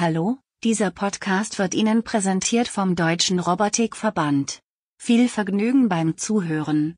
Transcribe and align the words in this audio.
Hallo, 0.00 0.38
dieser 0.64 0.90
Podcast 0.90 1.58
wird 1.58 1.74
Ihnen 1.74 2.02
präsentiert 2.02 2.68
vom 2.68 2.96
Deutschen 2.96 3.38
Robotikverband. 3.38 4.60
Viel 4.96 5.28
Vergnügen 5.28 5.90
beim 5.90 6.16
Zuhören. 6.16 6.96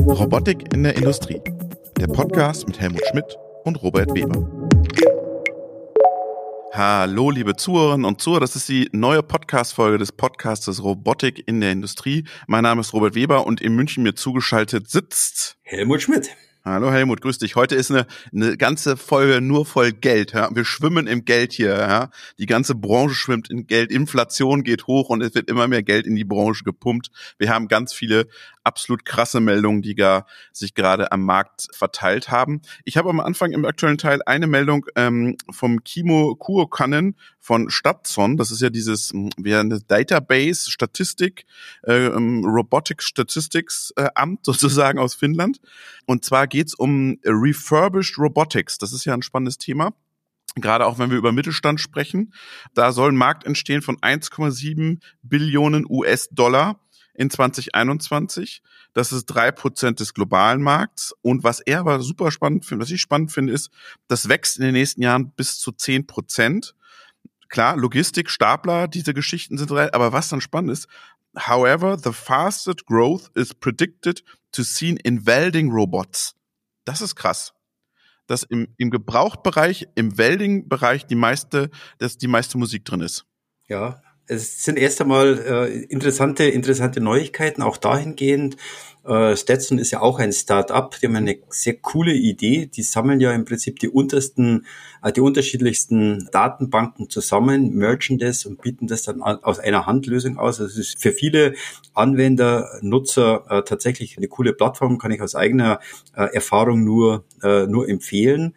Robotik 0.00 0.72
in 0.72 0.82
der 0.82 0.96
Industrie. 0.96 1.42
Der 2.00 2.06
Podcast 2.06 2.66
mit 2.66 2.80
Helmut 2.80 3.02
Schmidt 3.10 3.36
und 3.64 3.82
Robert 3.82 4.14
Weber. 4.14 4.50
Hallo, 6.72 7.30
liebe 7.30 7.54
Zuhörerinnen 7.54 8.06
und 8.06 8.22
Zuhörer, 8.22 8.40
das 8.40 8.56
ist 8.56 8.66
die 8.66 8.88
neue 8.92 9.22
Podcast-Folge 9.22 9.98
des 9.98 10.12
Podcastes 10.12 10.82
Robotik 10.82 11.46
in 11.46 11.60
der 11.60 11.72
Industrie. 11.72 12.24
Mein 12.46 12.62
Name 12.62 12.80
ist 12.80 12.94
Robert 12.94 13.14
Weber 13.14 13.46
und 13.46 13.60
in 13.60 13.74
München 13.74 14.04
mir 14.04 14.14
zugeschaltet 14.14 14.88
sitzt 14.88 15.58
Helmut 15.64 16.00
Schmidt. 16.00 16.34
Hallo 16.68 16.90
Helmut, 16.90 17.20
grüß 17.20 17.38
dich. 17.38 17.54
Heute 17.54 17.76
ist 17.76 17.92
eine, 17.92 18.08
eine 18.34 18.56
ganze 18.56 18.96
Folge 18.96 19.40
nur 19.40 19.64
voll 19.64 19.92
Geld. 19.92 20.32
Ja? 20.32 20.48
Wir 20.52 20.64
schwimmen 20.64 21.06
im 21.06 21.24
Geld 21.24 21.52
hier. 21.52 21.76
Ja? 21.76 22.10
Die 22.40 22.46
ganze 22.46 22.74
Branche 22.74 23.14
schwimmt 23.14 23.48
in 23.48 23.68
Geld. 23.68 23.92
Inflation 23.92 24.64
geht 24.64 24.88
hoch 24.88 25.08
und 25.08 25.22
es 25.22 25.36
wird 25.36 25.48
immer 25.48 25.68
mehr 25.68 25.84
Geld 25.84 26.08
in 26.08 26.16
die 26.16 26.24
Branche 26.24 26.64
gepumpt. 26.64 27.12
Wir 27.38 27.50
haben 27.50 27.68
ganz 27.68 27.92
viele 27.92 28.26
absolut 28.64 29.04
krasse 29.04 29.38
Meldungen, 29.38 29.80
die 29.80 29.94
gar 29.94 30.26
sich 30.52 30.74
gerade 30.74 31.12
am 31.12 31.22
Markt 31.22 31.68
verteilt 31.70 32.32
haben. 32.32 32.62
Ich 32.84 32.96
habe 32.96 33.10
am 33.10 33.20
Anfang 33.20 33.52
im 33.52 33.64
aktuellen 33.64 33.96
Teil 33.96 34.20
eine 34.26 34.48
Meldung 34.48 34.86
ähm, 34.96 35.36
vom 35.52 35.84
Kimo 35.84 36.34
Kuokannen 36.34 37.14
von 37.46 37.70
Statson. 37.70 38.36
Das 38.36 38.50
ist 38.50 38.60
ja 38.60 38.70
dieses 38.70 39.10
hm, 39.10 39.30
wie 39.36 39.54
eine 39.54 39.80
Database 39.80 40.68
Statistik, 40.68 41.46
äh, 41.82 41.92
Robotics 41.92 43.06
Statistics 43.06 43.92
äh, 43.94 44.08
Amt 44.16 44.40
sozusagen 44.44 44.98
aus 44.98 45.14
Finnland. 45.14 45.60
Und 46.06 46.24
zwar 46.24 46.48
geht's 46.48 46.74
um 46.74 47.20
Refurbished 47.24 48.18
Robotics. 48.18 48.78
Das 48.78 48.92
ist 48.92 49.04
ja 49.04 49.14
ein 49.14 49.22
spannendes 49.22 49.58
Thema 49.58 49.94
gerade 50.58 50.86
auch 50.86 50.98
wenn 50.98 51.10
wir 51.10 51.18
über 51.18 51.32
Mittelstand 51.32 51.82
sprechen, 51.82 52.32
da 52.72 52.90
soll 52.90 53.12
ein 53.12 53.16
Markt 53.16 53.44
entstehen 53.44 53.82
von 53.82 53.98
1,7 53.98 55.00
Billionen 55.20 55.84
US-Dollar 55.86 56.80
in 57.12 57.28
2021. 57.28 58.62
Das 58.94 59.12
ist 59.12 59.26
drei 59.26 59.52
Prozent 59.52 60.00
des 60.00 60.14
globalen 60.14 60.62
Markts. 60.62 61.14
Und 61.20 61.44
was 61.44 61.60
er 61.60 61.80
aber 61.80 62.00
super 62.00 62.30
spannend 62.30 62.64
findet, 62.64 62.86
was 62.86 62.90
ich 62.90 63.02
spannend 63.02 63.32
finde, 63.32 63.52
ist, 63.52 63.68
das 64.08 64.30
wächst 64.30 64.56
in 64.56 64.64
den 64.64 64.72
nächsten 64.72 65.02
Jahren 65.02 65.30
bis 65.32 65.58
zu 65.58 65.72
zehn 65.72 66.06
Prozent. 66.06 66.74
Klar, 67.48 67.76
Logistik, 67.76 68.30
Stapler, 68.30 68.88
diese 68.88 69.14
Geschichten 69.14 69.58
sind, 69.58 69.70
aber 69.70 70.12
was 70.12 70.28
dann 70.28 70.40
spannend 70.40 70.72
ist, 70.72 70.88
however, 71.36 71.98
the 71.98 72.12
fastest 72.12 72.86
growth 72.86 73.30
is 73.34 73.54
predicted 73.54 74.22
to 74.52 74.62
seen 74.62 74.96
in 74.98 75.26
welding 75.26 75.70
robots. 75.70 76.34
Das 76.84 77.00
ist 77.00 77.16
krass 77.16 77.52
dass 78.26 78.42
im, 78.42 78.68
im 78.76 78.90
Gebrauchtbereich, 78.90 79.88
im 79.94 80.18
Welding-Bereich 80.18 81.06
die 81.06 81.14
meiste, 81.14 81.70
dass 81.98 82.18
die 82.18 82.26
meiste 82.26 82.58
Musik 82.58 82.84
drin 82.84 83.00
ist. 83.00 83.24
Ja, 83.68 84.00
es 84.28 84.64
sind 84.64 84.78
erst 84.78 85.00
einmal 85.00 85.38
äh, 85.38 85.82
interessante, 85.84 86.44
interessante 86.44 87.00
Neuigkeiten, 87.00 87.62
auch 87.62 87.76
dahingehend. 87.76 88.56
Äh, 89.06 89.36
Stetson 89.36 89.78
ist 89.78 89.92
ja 89.92 90.00
auch 90.00 90.18
ein 90.18 90.32
Start-up, 90.32 90.98
die 91.00 91.06
haben 91.06 91.14
eine 91.14 91.38
sehr 91.48 91.74
coole 91.74 92.12
Idee. 92.12 92.66
Die 92.66 92.82
sammeln 92.82 93.20
ja 93.20 93.32
im 93.32 93.44
Prinzip 93.44 93.78
die 93.78 93.88
untersten, 93.88 94.66
äh, 95.02 95.12
die 95.12 95.20
unterschiedlichsten 95.20 96.28
Datenbanken 96.32 97.08
zusammen, 97.08 97.74
mergen 97.74 98.18
das 98.18 98.46
und 98.46 98.60
bieten 98.62 98.88
das 98.88 99.04
dann 99.04 99.22
aus 99.22 99.60
einer 99.60 99.86
Handlösung 99.86 100.38
aus. 100.38 100.60
Also 100.60 100.72
es 100.72 100.78
ist 100.78 101.00
für 101.00 101.12
viele 101.12 101.54
Anwender, 101.94 102.78
Nutzer 102.82 103.44
äh, 103.48 103.62
tatsächlich 103.62 104.16
eine 104.16 104.26
coole 104.26 104.52
Plattform, 104.52 104.98
kann 104.98 105.12
ich 105.12 105.22
aus 105.22 105.36
eigener 105.36 105.78
äh, 106.16 106.34
Erfahrung 106.34 106.82
nur, 106.82 107.24
äh, 107.44 107.66
nur 107.66 107.88
empfehlen. 107.88 108.54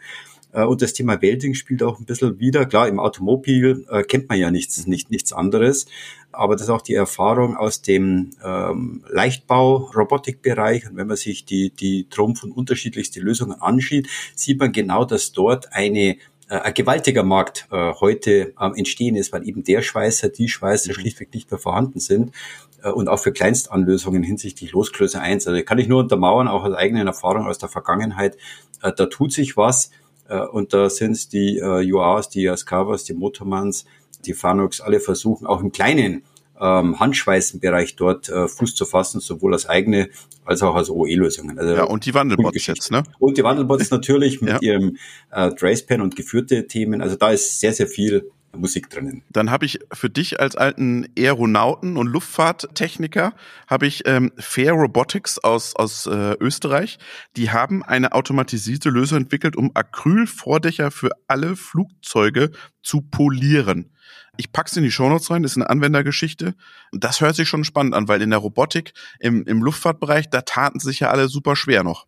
Äh, 0.52 0.64
und 0.64 0.82
das 0.82 0.94
Thema 0.94 1.22
Welding 1.22 1.54
spielt 1.54 1.84
auch 1.84 2.00
ein 2.00 2.06
bisschen 2.06 2.40
wieder. 2.40 2.66
Klar, 2.66 2.88
im 2.88 3.00
Automobil 3.00 3.86
äh, 3.90 4.04
kennt 4.04 4.30
man 4.30 4.40
ja 4.40 4.52
nichts, 4.52 4.86
nicht, 4.88 5.12
nichts 5.12 5.34
anderes. 5.34 5.86
Aber 6.32 6.56
das 6.56 6.64
ist 6.64 6.70
auch 6.70 6.82
die 6.82 6.94
Erfahrung 6.94 7.58
aus 7.58 7.82
dem 7.82 8.32
ähm, 8.44 9.04
Leichtbau-Robotikbereich. 9.10 10.90
Und 10.90 10.96
wenn 10.96 11.08
man 11.08 11.18
sich 11.18 11.46
die, 11.46 11.72
die 11.72 12.08
Trumpf- 12.10 12.44
und 12.44 12.52
unterschiedlichste 12.52 13.20
Lösungen 13.20 13.60
ansieht, 13.62 14.08
sieht 14.36 14.60
man 14.60 14.72
genau, 14.72 15.06
dass 15.06 15.32
dort 15.32 15.74
eine 15.74 16.18
äh, 16.50 16.56
ein 16.56 16.74
gewaltiger 16.74 17.24
Markt 17.24 17.68
äh, 17.72 17.94
heute 17.94 18.54
am 18.56 18.74
Entstehen 18.74 19.16
ist, 19.16 19.32
weil 19.32 19.48
eben 19.48 19.64
der 19.64 19.82
Schweißer, 19.82 20.30
die 20.30 20.50
Schweißer 20.50 20.94
schlichtweg 20.94 21.34
nicht 21.34 21.50
mehr 21.52 21.60
vorhanden 21.60 22.00
sind 22.00 22.34
äh, 22.84 22.90
und 22.90 23.08
auch 23.08 23.20
für 23.20 23.32
Kleinstanlösungen 23.32 24.24
hinsichtlich 24.24 24.72
Losgröße 24.72 25.22
1. 25.22 25.48
Also 25.48 25.64
kann 25.64 25.78
ich 25.78 25.88
nur 25.88 26.00
untermauern, 26.00 26.48
auch 26.48 26.64
aus 26.64 26.74
eigenen 26.74 27.08
Erfahrungen 27.08 27.48
aus 27.48 27.60
der 27.60 27.70
Vergangenheit, 27.70 28.36
äh, 28.82 28.92
da 28.92 29.06
tut 29.06 29.32
sich 29.32 29.58
was. 29.58 29.92
Äh, 30.30 30.46
und 30.46 30.74
da 30.74 30.90
sind 30.90 31.14
es 31.14 31.28
die 31.28 31.58
äh, 31.58 31.92
UAs, 31.92 32.30
die 32.30 32.48
Ascavas, 32.50 33.04
die 33.04 33.14
Motormans, 33.14 33.86
die 34.26 34.34
Fanucs, 34.34 34.82
alle 34.82 35.00
versuchen 35.00 35.48
auch 35.48 35.62
im 35.62 35.72
kleinen 35.72 36.24
ähm, 36.60 37.00
Handschweißenbereich 37.00 37.96
dort 37.96 38.30
äh, 38.30 38.48
Fuß 38.48 38.76
zu 38.76 38.86
fassen, 38.86 39.22
sowohl 39.22 39.54
als 39.54 39.68
eigene 39.68 40.10
als 40.46 40.62
auch 40.64 40.76
als 40.76 40.90
OE-Lösungen. 40.90 41.60
Also, 41.60 41.76
ja, 41.76 41.84
und 41.84 42.06
die 42.06 42.14
Wandelbots 42.14 42.66
jetzt, 42.66 42.92
ne? 42.92 43.04
Und 43.20 43.38
die 43.38 43.44
Wandelbots 43.44 43.92
natürlich 43.92 44.42
mit 44.42 44.54
ja. 44.54 44.60
ihrem 44.62 44.98
äh, 45.32 45.52
Tracepan 45.52 46.02
und 46.02 46.16
geführte 46.16 46.68
Themen. 46.68 47.02
Also 47.02 47.16
da 47.16 47.30
ist 47.30 47.60
sehr, 47.60 47.74
sehr 47.74 47.88
viel 47.88 48.32
Musik 48.56 48.90
drinnen. 48.90 49.24
Dann 49.30 49.52
habe 49.52 49.66
ich 49.66 49.80
für 49.94 50.10
dich 50.10 50.40
als 50.40 50.56
alten 50.56 51.08
Aeronauten 51.18 51.98
und 51.98 52.08
Luftfahrttechniker 52.08 53.34
habe 53.68 53.88
ich 53.88 54.08
ähm, 54.08 54.32
Fair 54.38 54.74
Robotics 54.74 55.40
aus 55.40 55.76
aus 55.76 56.08
äh, 56.08 56.36
Österreich. 56.40 57.00
Die 57.38 57.52
haben 57.52 57.84
eine 57.84 58.14
automatisierte 58.14 58.90
Lösung 58.90 59.20
entwickelt, 59.20 59.56
um 59.56 59.72
Acrylvordächer 59.74 60.92
für 60.92 61.12
alle 61.28 61.56
Flugzeuge 61.56 62.52
zu 62.82 63.02
polieren. 63.02 63.92
Ich 64.38 64.52
pack's 64.54 64.78
in 64.78 64.84
die 64.84 64.92
Shownotes 64.92 65.30
rein, 65.32 65.44
das 65.44 65.52
ist 65.52 65.58
eine 65.58 65.70
Anwendergeschichte. 65.70 66.56
Das 66.94 67.20
hört 67.20 67.36
sich 67.36 67.50
schon 67.50 67.66
spannend 67.66 67.94
an, 67.94 68.08
weil 68.08 68.22
in 68.22 68.30
der 68.30 68.40
Robotik, 68.40 68.94
im, 69.20 69.44
im 69.44 69.62
Luftfahrtbereich, 69.62 70.30
da 70.30 70.42
taten 70.42 70.80
sich 70.80 71.02
ja 71.02 71.10
alle 71.10 71.28
super 71.28 71.56
schwer 71.58 71.84
noch. 71.84 72.08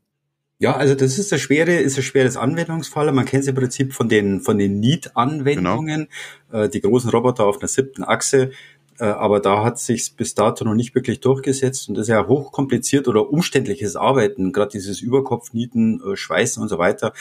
Ja, 0.61 0.75
also 0.75 0.93
das 0.93 1.17
ist 1.17 1.31
das 1.31 1.41
schwere, 1.41 1.73
ist 1.73 1.97
ein 1.97 2.03
schweres 2.03 2.37
Anwendungsfall. 2.37 3.11
Man 3.13 3.25
kennt 3.25 3.41
es 3.41 3.47
im 3.47 3.55
Prinzip 3.55 3.93
von 3.93 4.09
den 4.09 4.41
von 4.41 4.59
den 4.59 4.79
Need-Anwendungen, 4.79 6.07
genau. 6.51 6.63
äh, 6.65 6.69
die 6.69 6.81
großen 6.81 7.09
Roboter 7.09 7.45
auf 7.47 7.57
einer 7.57 7.67
siebten 7.67 8.03
Achse. 8.03 8.51
Äh, 8.99 9.05
aber 9.05 9.39
da 9.39 9.63
hat 9.63 9.79
sich 9.79 10.15
bis 10.15 10.35
dato 10.35 10.63
noch 10.63 10.75
nicht 10.75 10.93
wirklich 10.93 11.19
durchgesetzt 11.19 11.89
und 11.89 11.95
das 11.95 12.03
ist 12.03 12.09
ja 12.09 12.27
hochkompliziert 12.27 13.07
oder 13.07 13.31
umständliches 13.31 13.95
Arbeiten, 13.95 14.53
gerade 14.53 14.69
dieses 14.69 15.01
Überkopfnieten, 15.01 15.99
äh, 15.99 16.15
Schweißen 16.15 16.61
und 16.61 16.69
so 16.69 16.77
weiter. 16.77 17.11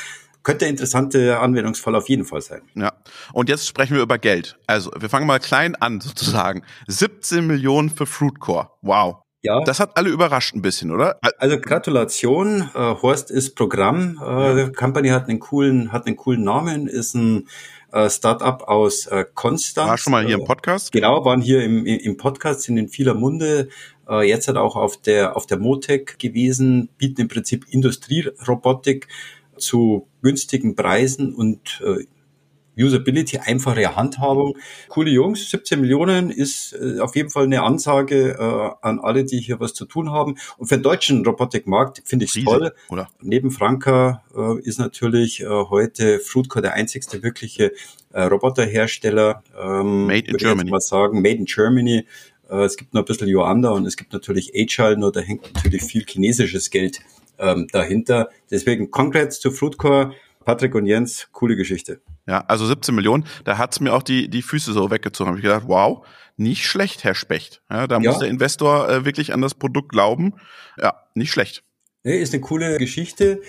Könnte 0.42 0.66
ein 0.66 0.72
interessanter 0.72 1.40
Anwendungsfall 1.40 1.94
auf 1.94 2.10
jeden 2.10 2.26
Fall 2.26 2.42
sein. 2.42 2.60
Ja. 2.74 2.92
Und 3.32 3.48
jetzt 3.48 3.66
sprechen 3.66 3.94
wir 3.94 4.02
über 4.02 4.18
Geld. 4.18 4.58
Also, 4.66 4.90
wir 4.98 5.08
fangen 5.08 5.26
mal 5.26 5.40
klein 5.40 5.76
an, 5.76 6.02
sozusagen. 6.02 6.62
17 6.88 7.46
Millionen 7.46 7.88
für 7.88 8.04
Fruitcore. 8.04 8.68
Wow. 8.82 9.22
Ja. 9.42 9.62
Das 9.64 9.80
hat 9.80 9.96
alle 9.96 10.10
überrascht 10.10 10.54
ein 10.54 10.60
bisschen, 10.60 10.90
oder? 10.90 11.18
Also 11.38 11.58
Gratulation, 11.58 12.70
äh, 12.74 12.78
Horst 12.78 13.30
ist 13.30 13.54
Programm. 13.56 14.20
Äh, 14.22 14.58
ja. 14.58 14.68
Company 14.70 15.08
hat 15.08 15.28
einen 15.28 15.40
coolen, 15.40 15.92
hat 15.92 16.06
einen 16.06 16.16
coolen 16.16 16.44
Namen, 16.44 16.86
ist 16.86 17.14
ein 17.14 17.48
äh, 17.92 18.10
Startup 18.10 18.62
aus 18.62 19.06
äh, 19.06 19.24
Konstanz. 19.34 19.88
War 19.88 19.98
schon 19.98 20.10
mal 20.10 20.26
hier 20.26 20.36
im 20.36 20.44
Podcast? 20.44 20.92
Genau, 20.92 21.24
waren 21.24 21.40
hier 21.40 21.64
im, 21.64 21.86
im 21.86 22.16
Podcast, 22.18 22.62
sind 22.62 22.76
in 22.76 22.88
vieler 22.88 23.14
Munde. 23.14 23.68
Äh, 24.08 24.28
jetzt 24.28 24.46
hat 24.46 24.56
auch 24.56 24.76
auf 24.76 25.00
der 25.00 25.36
auf 25.36 25.46
der 25.46 25.58
Motec 25.58 26.18
gewesen, 26.18 26.90
bieten 26.98 27.22
im 27.22 27.28
Prinzip 27.28 27.64
Industrierobotik 27.70 29.08
zu 29.56 30.06
günstigen 30.22 30.74
Preisen 30.74 31.34
und 31.34 31.82
äh, 31.84 32.04
Usability, 32.82 33.38
einfache 33.38 33.96
Handhabung. 33.96 34.56
Coole 34.88 35.10
Jungs, 35.10 35.50
17 35.50 35.80
Millionen 35.80 36.30
ist 36.30 36.72
äh, 36.72 37.00
auf 37.00 37.16
jeden 37.16 37.30
Fall 37.30 37.44
eine 37.44 37.62
Ansage 37.62 38.36
äh, 38.38 38.86
an 38.86 39.00
alle, 39.00 39.24
die 39.24 39.40
hier 39.40 39.60
was 39.60 39.74
zu 39.74 39.84
tun 39.84 40.10
haben. 40.10 40.36
Und 40.58 40.66
für 40.66 40.76
den 40.76 40.82
deutschen 40.82 41.24
Robotikmarkt 41.24 42.02
finde 42.04 42.24
ich 42.24 42.36
es 42.36 42.44
toll. 42.44 42.72
Oder? 42.88 43.08
Neben 43.20 43.50
Franka 43.50 44.22
äh, 44.36 44.60
ist 44.60 44.78
natürlich 44.78 45.40
äh, 45.40 45.46
heute 45.46 46.18
Fruitcore 46.20 46.62
der 46.62 46.74
einzigste 46.74 47.22
wirkliche 47.22 47.72
äh, 48.12 48.22
Roboterhersteller. 48.22 49.42
Ähm, 49.60 50.06
Made 50.06 50.28
in 50.28 50.36
Germany. 50.36 50.68
Ich 50.68 50.72
mal 50.72 50.80
sagen, 50.80 51.22
Made 51.22 51.36
in 51.36 51.44
Germany. 51.44 52.04
Äh, 52.50 52.64
es 52.64 52.76
gibt 52.76 52.94
noch 52.94 53.02
ein 53.02 53.06
bisschen 53.06 53.28
Joanda 53.28 53.70
und 53.70 53.86
es 53.86 53.96
gibt 53.96 54.12
natürlich 54.12 54.52
Agile, 54.54 54.96
nur 54.96 55.12
da 55.12 55.20
hängt 55.20 55.52
natürlich 55.54 55.82
viel 55.82 56.04
chinesisches 56.06 56.70
Geld 56.70 57.00
ähm, 57.38 57.68
dahinter. 57.72 58.30
Deswegen 58.50 58.90
Congrats 58.90 59.40
zu 59.40 59.50
Fruitcore. 59.50 60.12
Patrick 60.44 60.74
und 60.74 60.86
Jens, 60.86 61.28
coole 61.32 61.56
Geschichte. 61.56 62.00
Ja, 62.26 62.44
also 62.46 62.66
17 62.66 62.94
Millionen, 62.94 63.24
da 63.44 63.58
hat's 63.58 63.80
mir 63.80 63.92
auch 63.92 64.02
die, 64.02 64.28
die 64.28 64.42
Füße 64.42 64.72
so 64.72 64.90
weggezogen. 64.90 65.28
Habe 65.28 65.38
ich 65.38 65.44
gedacht, 65.44 65.64
wow, 65.66 66.06
nicht 66.36 66.66
schlecht, 66.66 67.04
Herr 67.04 67.14
Specht. 67.14 67.62
Ja, 67.70 67.86
da 67.86 67.98
ja. 67.98 68.10
muss 68.10 68.20
der 68.20 68.28
Investor 68.28 68.88
äh, 68.88 69.04
wirklich 69.04 69.32
an 69.32 69.42
das 69.42 69.54
Produkt 69.54 69.90
glauben. 69.90 70.34
Ja, 70.78 70.94
nicht 71.14 71.30
schlecht. 71.30 71.62
Nee, 72.02 72.20
ist 72.20 72.32
eine 72.32 72.40
coole 72.40 72.78
Geschichte. 72.78 73.42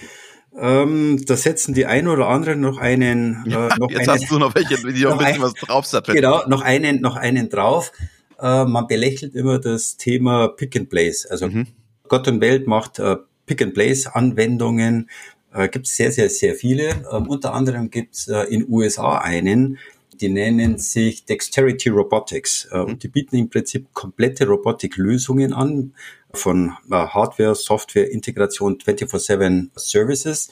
Ähm, 0.58 1.24
da 1.26 1.38
setzen 1.38 1.74
die 1.74 1.86
ein 1.86 2.10
oder 2.10 2.28
anderen 2.28 2.60
noch 2.60 2.78
einen. 2.78 3.46
Äh, 3.46 3.70
noch 3.78 3.90
jetzt 3.90 4.10
einen, 4.10 4.22
hast 4.22 4.30
du 4.30 4.38
noch 4.38 4.54
welche, 4.56 4.76
die 4.92 5.04
noch 5.04 5.12
ein 5.20 5.26
bisschen 5.26 5.42
was 5.42 5.54
draufsatteln. 5.54 6.16
Genau, 6.16 6.46
noch 6.48 6.62
einen, 6.62 7.00
noch 7.00 7.16
einen 7.16 7.50
drauf. 7.50 7.94
Äh, 8.38 8.66
man 8.66 8.88
belächelt 8.88 9.36
immer 9.36 9.60
das 9.60 9.96
Thema 9.96 10.50
Pick 10.50 10.76
and 10.76 10.90
Place. 10.90 11.26
Also 11.26 11.48
mhm. 11.48 11.68
Gott 12.10 12.28
und 12.28 12.42
Welt 12.42 12.68
macht 12.68 13.00
äh, 13.00 13.16
Pick 13.46 13.62
and 13.62 13.74
Place 13.74 14.08
Anwendungen 14.08 15.10
Äh, 15.54 15.70
gibt 15.70 15.88
es 15.88 15.96
sehr, 15.96 16.12
sehr, 16.12 16.30
sehr 16.30 16.56
viele. 16.56 17.06
Ähm, 17.12 17.28
unter 17.28 17.54
anderem 17.54 17.90
gibt 17.90 18.16
es 18.16 18.28
äh, 18.28 18.44
in 18.44 18.68
USA 18.70 19.18
einen, 19.18 19.78
die 20.20 20.30
nennen 20.30 20.78
sich 20.78 21.26
Dexterity 21.26 21.90
Robotics. 21.90 22.68
Äh, 22.72 22.80
und 22.80 23.04
die 23.04 23.08
bieten 23.08 23.36
im 23.36 23.50
Prinzip 23.50 23.94
komplette 23.94 24.48
Robotik-Lösungen 24.48 25.54
an, 25.54 25.94
von 26.34 26.74
äh, 26.90 26.96
Hardware, 26.96 27.56
Software, 27.56 28.10
Integration, 28.10 28.78
24-7 28.78 29.70
Services, 29.76 30.50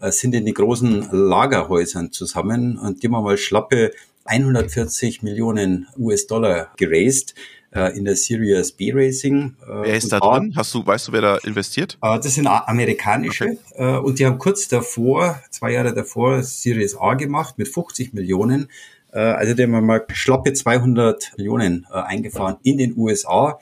äh, 0.00 0.10
sind 0.10 0.34
in 0.34 0.46
den 0.46 0.54
großen 0.54 1.08
Lagerhäusern 1.10 2.12
zusammen 2.12 2.78
und 2.78 3.02
die 3.02 3.08
haben 3.08 3.22
mal 3.22 3.36
schlappe 3.36 3.92
140 4.24 5.22
Millionen 5.22 5.88
US-Dollar 5.98 6.72
geraced 6.76 7.34
in 7.70 8.04
der 8.04 8.16
Series 8.16 8.72
B 8.72 8.92
Racing. 8.94 9.54
Äh, 9.62 9.66
wer 9.66 9.96
ist 9.96 10.10
da 10.10 10.20
drin? 10.20 10.54
Hast 10.56 10.74
du, 10.74 10.86
weißt 10.86 11.08
du, 11.08 11.12
wer 11.12 11.20
da 11.20 11.36
investiert? 11.38 11.98
Äh, 12.02 12.18
das 12.18 12.34
sind 12.34 12.46
amerikanische 12.46 13.58
okay. 13.74 13.98
und 13.98 14.18
die 14.18 14.26
haben 14.26 14.38
kurz 14.38 14.68
davor, 14.68 15.42
zwei 15.50 15.72
Jahre 15.72 15.94
davor, 15.94 16.42
Series 16.42 16.96
A 16.96 17.14
gemacht 17.14 17.58
mit 17.58 17.68
50 17.68 18.14
Millionen. 18.14 18.68
Also 19.10 19.54
die 19.54 19.62
haben 19.62 19.86
mal 19.86 20.04
schlappe 20.12 20.52
200 20.52 21.32
Millionen 21.38 21.86
eingefahren 21.86 22.56
in 22.62 22.76
den 22.76 22.94
USA. 22.96 23.58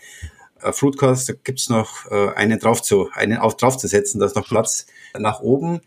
Fruitcast, 0.58 1.28
da 1.28 1.34
gibt's 1.44 1.68
noch 1.68 2.10
einen 2.10 2.58
drauf 2.58 2.82
zu, 2.82 3.10
einen 3.12 3.38
auf 3.38 3.56
draufzusetzen, 3.56 4.18
da 4.18 4.26
ist 4.26 4.34
noch 4.34 4.48
Platz 4.48 4.86
nach 5.16 5.40
oben. 5.40 5.82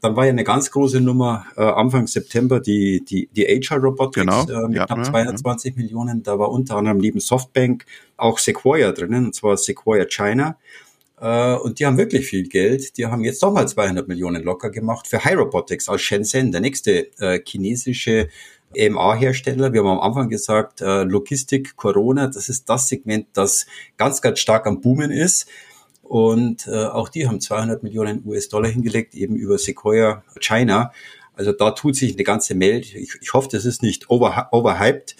Dann 0.00 0.14
war 0.14 0.24
ja 0.24 0.30
eine 0.30 0.44
ganz 0.44 0.70
große 0.70 1.00
Nummer 1.00 1.46
äh, 1.56 1.62
Anfang 1.62 2.06
September 2.06 2.60
die, 2.60 3.04
die, 3.04 3.28
die 3.32 3.44
HR 3.44 3.78
Robotics 3.78 4.26
genau. 4.26 4.42
äh, 4.42 4.68
mit 4.68 4.76
ja, 4.76 4.86
knapp 4.86 5.06
220 5.06 5.74
ja. 5.74 5.82
Millionen. 5.82 6.22
Da 6.22 6.38
war 6.38 6.50
unter 6.50 6.76
anderem 6.76 6.98
neben 6.98 7.18
Softbank 7.18 7.86
auch 8.16 8.38
Sequoia 8.38 8.92
drinnen, 8.92 9.26
und 9.26 9.34
zwar 9.34 9.56
Sequoia 9.56 10.04
China. 10.04 10.58
Äh, 11.20 11.54
und 11.54 11.78
die 11.78 11.86
haben 11.86 11.96
wirklich 11.96 12.26
viel 12.26 12.48
Geld. 12.48 12.98
Die 12.98 13.06
haben 13.06 13.24
jetzt 13.24 13.42
nochmal 13.42 13.66
200 13.68 14.06
Millionen 14.06 14.42
locker 14.42 14.70
gemacht 14.70 15.06
für 15.06 15.24
High 15.24 15.36
Robotics 15.36 15.88
aus 15.88 16.02
Shenzhen, 16.02 16.52
der 16.52 16.60
nächste 16.60 17.10
äh, 17.20 17.40
chinesische 17.44 18.28
EMA-Hersteller. 18.74 19.72
Wir 19.72 19.80
haben 19.80 19.98
am 19.98 20.00
Anfang 20.00 20.28
gesagt, 20.28 20.80
äh, 20.80 21.04
Logistik, 21.04 21.76
Corona, 21.76 22.26
das 22.26 22.48
ist 22.48 22.68
das 22.68 22.88
Segment, 22.88 23.28
das 23.32 23.66
ganz, 23.96 24.20
ganz 24.20 24.40
stark 24.40 24.66
am 24.66 24.80
Boomen 24.80 25.10
ist. 25.10 25.46
Und 26.08 26.66
äh, 26.68 26.84
auch 26.84 27.08
die 27.08 27.26
haben 27.26 27.40
200 27.40 27.82
Millionen 27.82 28.22
US-Dollar 28.24 28.68
hingelegt, 28.68 29.14
eben 29.14 29.36
über 29.36 29.58
Sequoia 29.58 30.22
China. 30.40 30.92
Also 31.34 31.52
da 31.52 31.72
tut 31.72 31.96
sich 31.96 32.14
eine 32.14 32.24
ganze 32.24 32.54
Menge. 32.54 32.78
Ich, 32.78 33.18
ich 33.20 33.34
hoffe, 33.34 33.48
das 33.50 33.64
ist 33.64 33.82
nicht 33.82 34.08
over, 34.08 34.48
overhyped, 34.52 35.16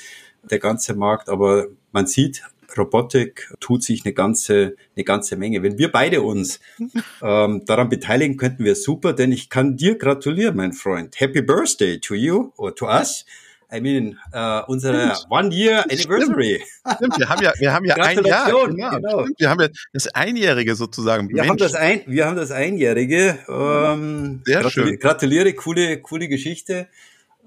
der 0.50 0.58
ganze 0.58 0.94
Markt, 0.94 1.28
aber 1.28 1.66
man 1.92 2.06
sieht, 2.06 2.42
Robotik 2.76 3.52
tut 3.60 3.82
sich 3.82 4.04
eine 4.04 4.12
ganze, 4.14 4.76
eine 4.94 5.04
ganze 5.04 5.36
Menge. 5.36 5.62
Wenn 5.62 5.78
wir 5.78 5.90
beide 5.90 6.22
uns 6.22 6.60
ähm, 7.22 7.62
daran 7.64 7.88
beteiligen, 7.88 8.36
könnten 8.36 8.64
wir 8.64 8.74
super, 8.74 9.12
denn 9.12 9.32
ich 9.32 9.48
kann 9.48 9.76
dir 9.76 9.96
gratulieren, 9.96 10.56
mein 10.56 10.72
Freund. 10.72 11.18
Happy 11.18 11.42
Birthday 11.42 11.98
to 11.98 12.14
you 12.14 12.52
or 12.56 12.74
to 12.74 12.86
us. 12.86 13.24
I 13.72 13.80
mean, 13.80 14.18
uh, 14.32 14.62
unsere 14.68 15.16
Stimmt. 15.16 15.26
One 15.30 15.54
Year 15.54 15.84
Anniversary. 15.90 16.62
Stimmt. 16.94 17.18
Wir 17.18 17.28
haben 17.28 17.42
ja, 17.42 17.52
wir 17.58 17.72
haben 17.72 17.84
ja 17.84 17.94
ein 17.96 18.24
Jahr. 18.24 18.46
Genau. 18.46 18.90
genau. 18.90 19.26
Wir 19.36 19.50
haben 19.50 19.60
ja 19.60 19.68
das 19.92 20.08
Einjährige 20.08 20.74
sozusagen. 20.76 21.28
Wir 21.28 21.46
haben 21.48 21.56
das 21.56 21.74
ein, 21.74 22.02
wir 22.06 22.26
haben 22.26 22.36
das 22.36 22.50
Einjährige. 22.50 23.38
Ähm, 23.48 24.42
Sehr 24.44 24.60
gratuliere, 24.60 24.70
schön. 24.70 24.98
Gratuliere, 25.00 25.52
coole, 25.54 26.00
coole 26.00 26.28
Geschichte 26.28 26.88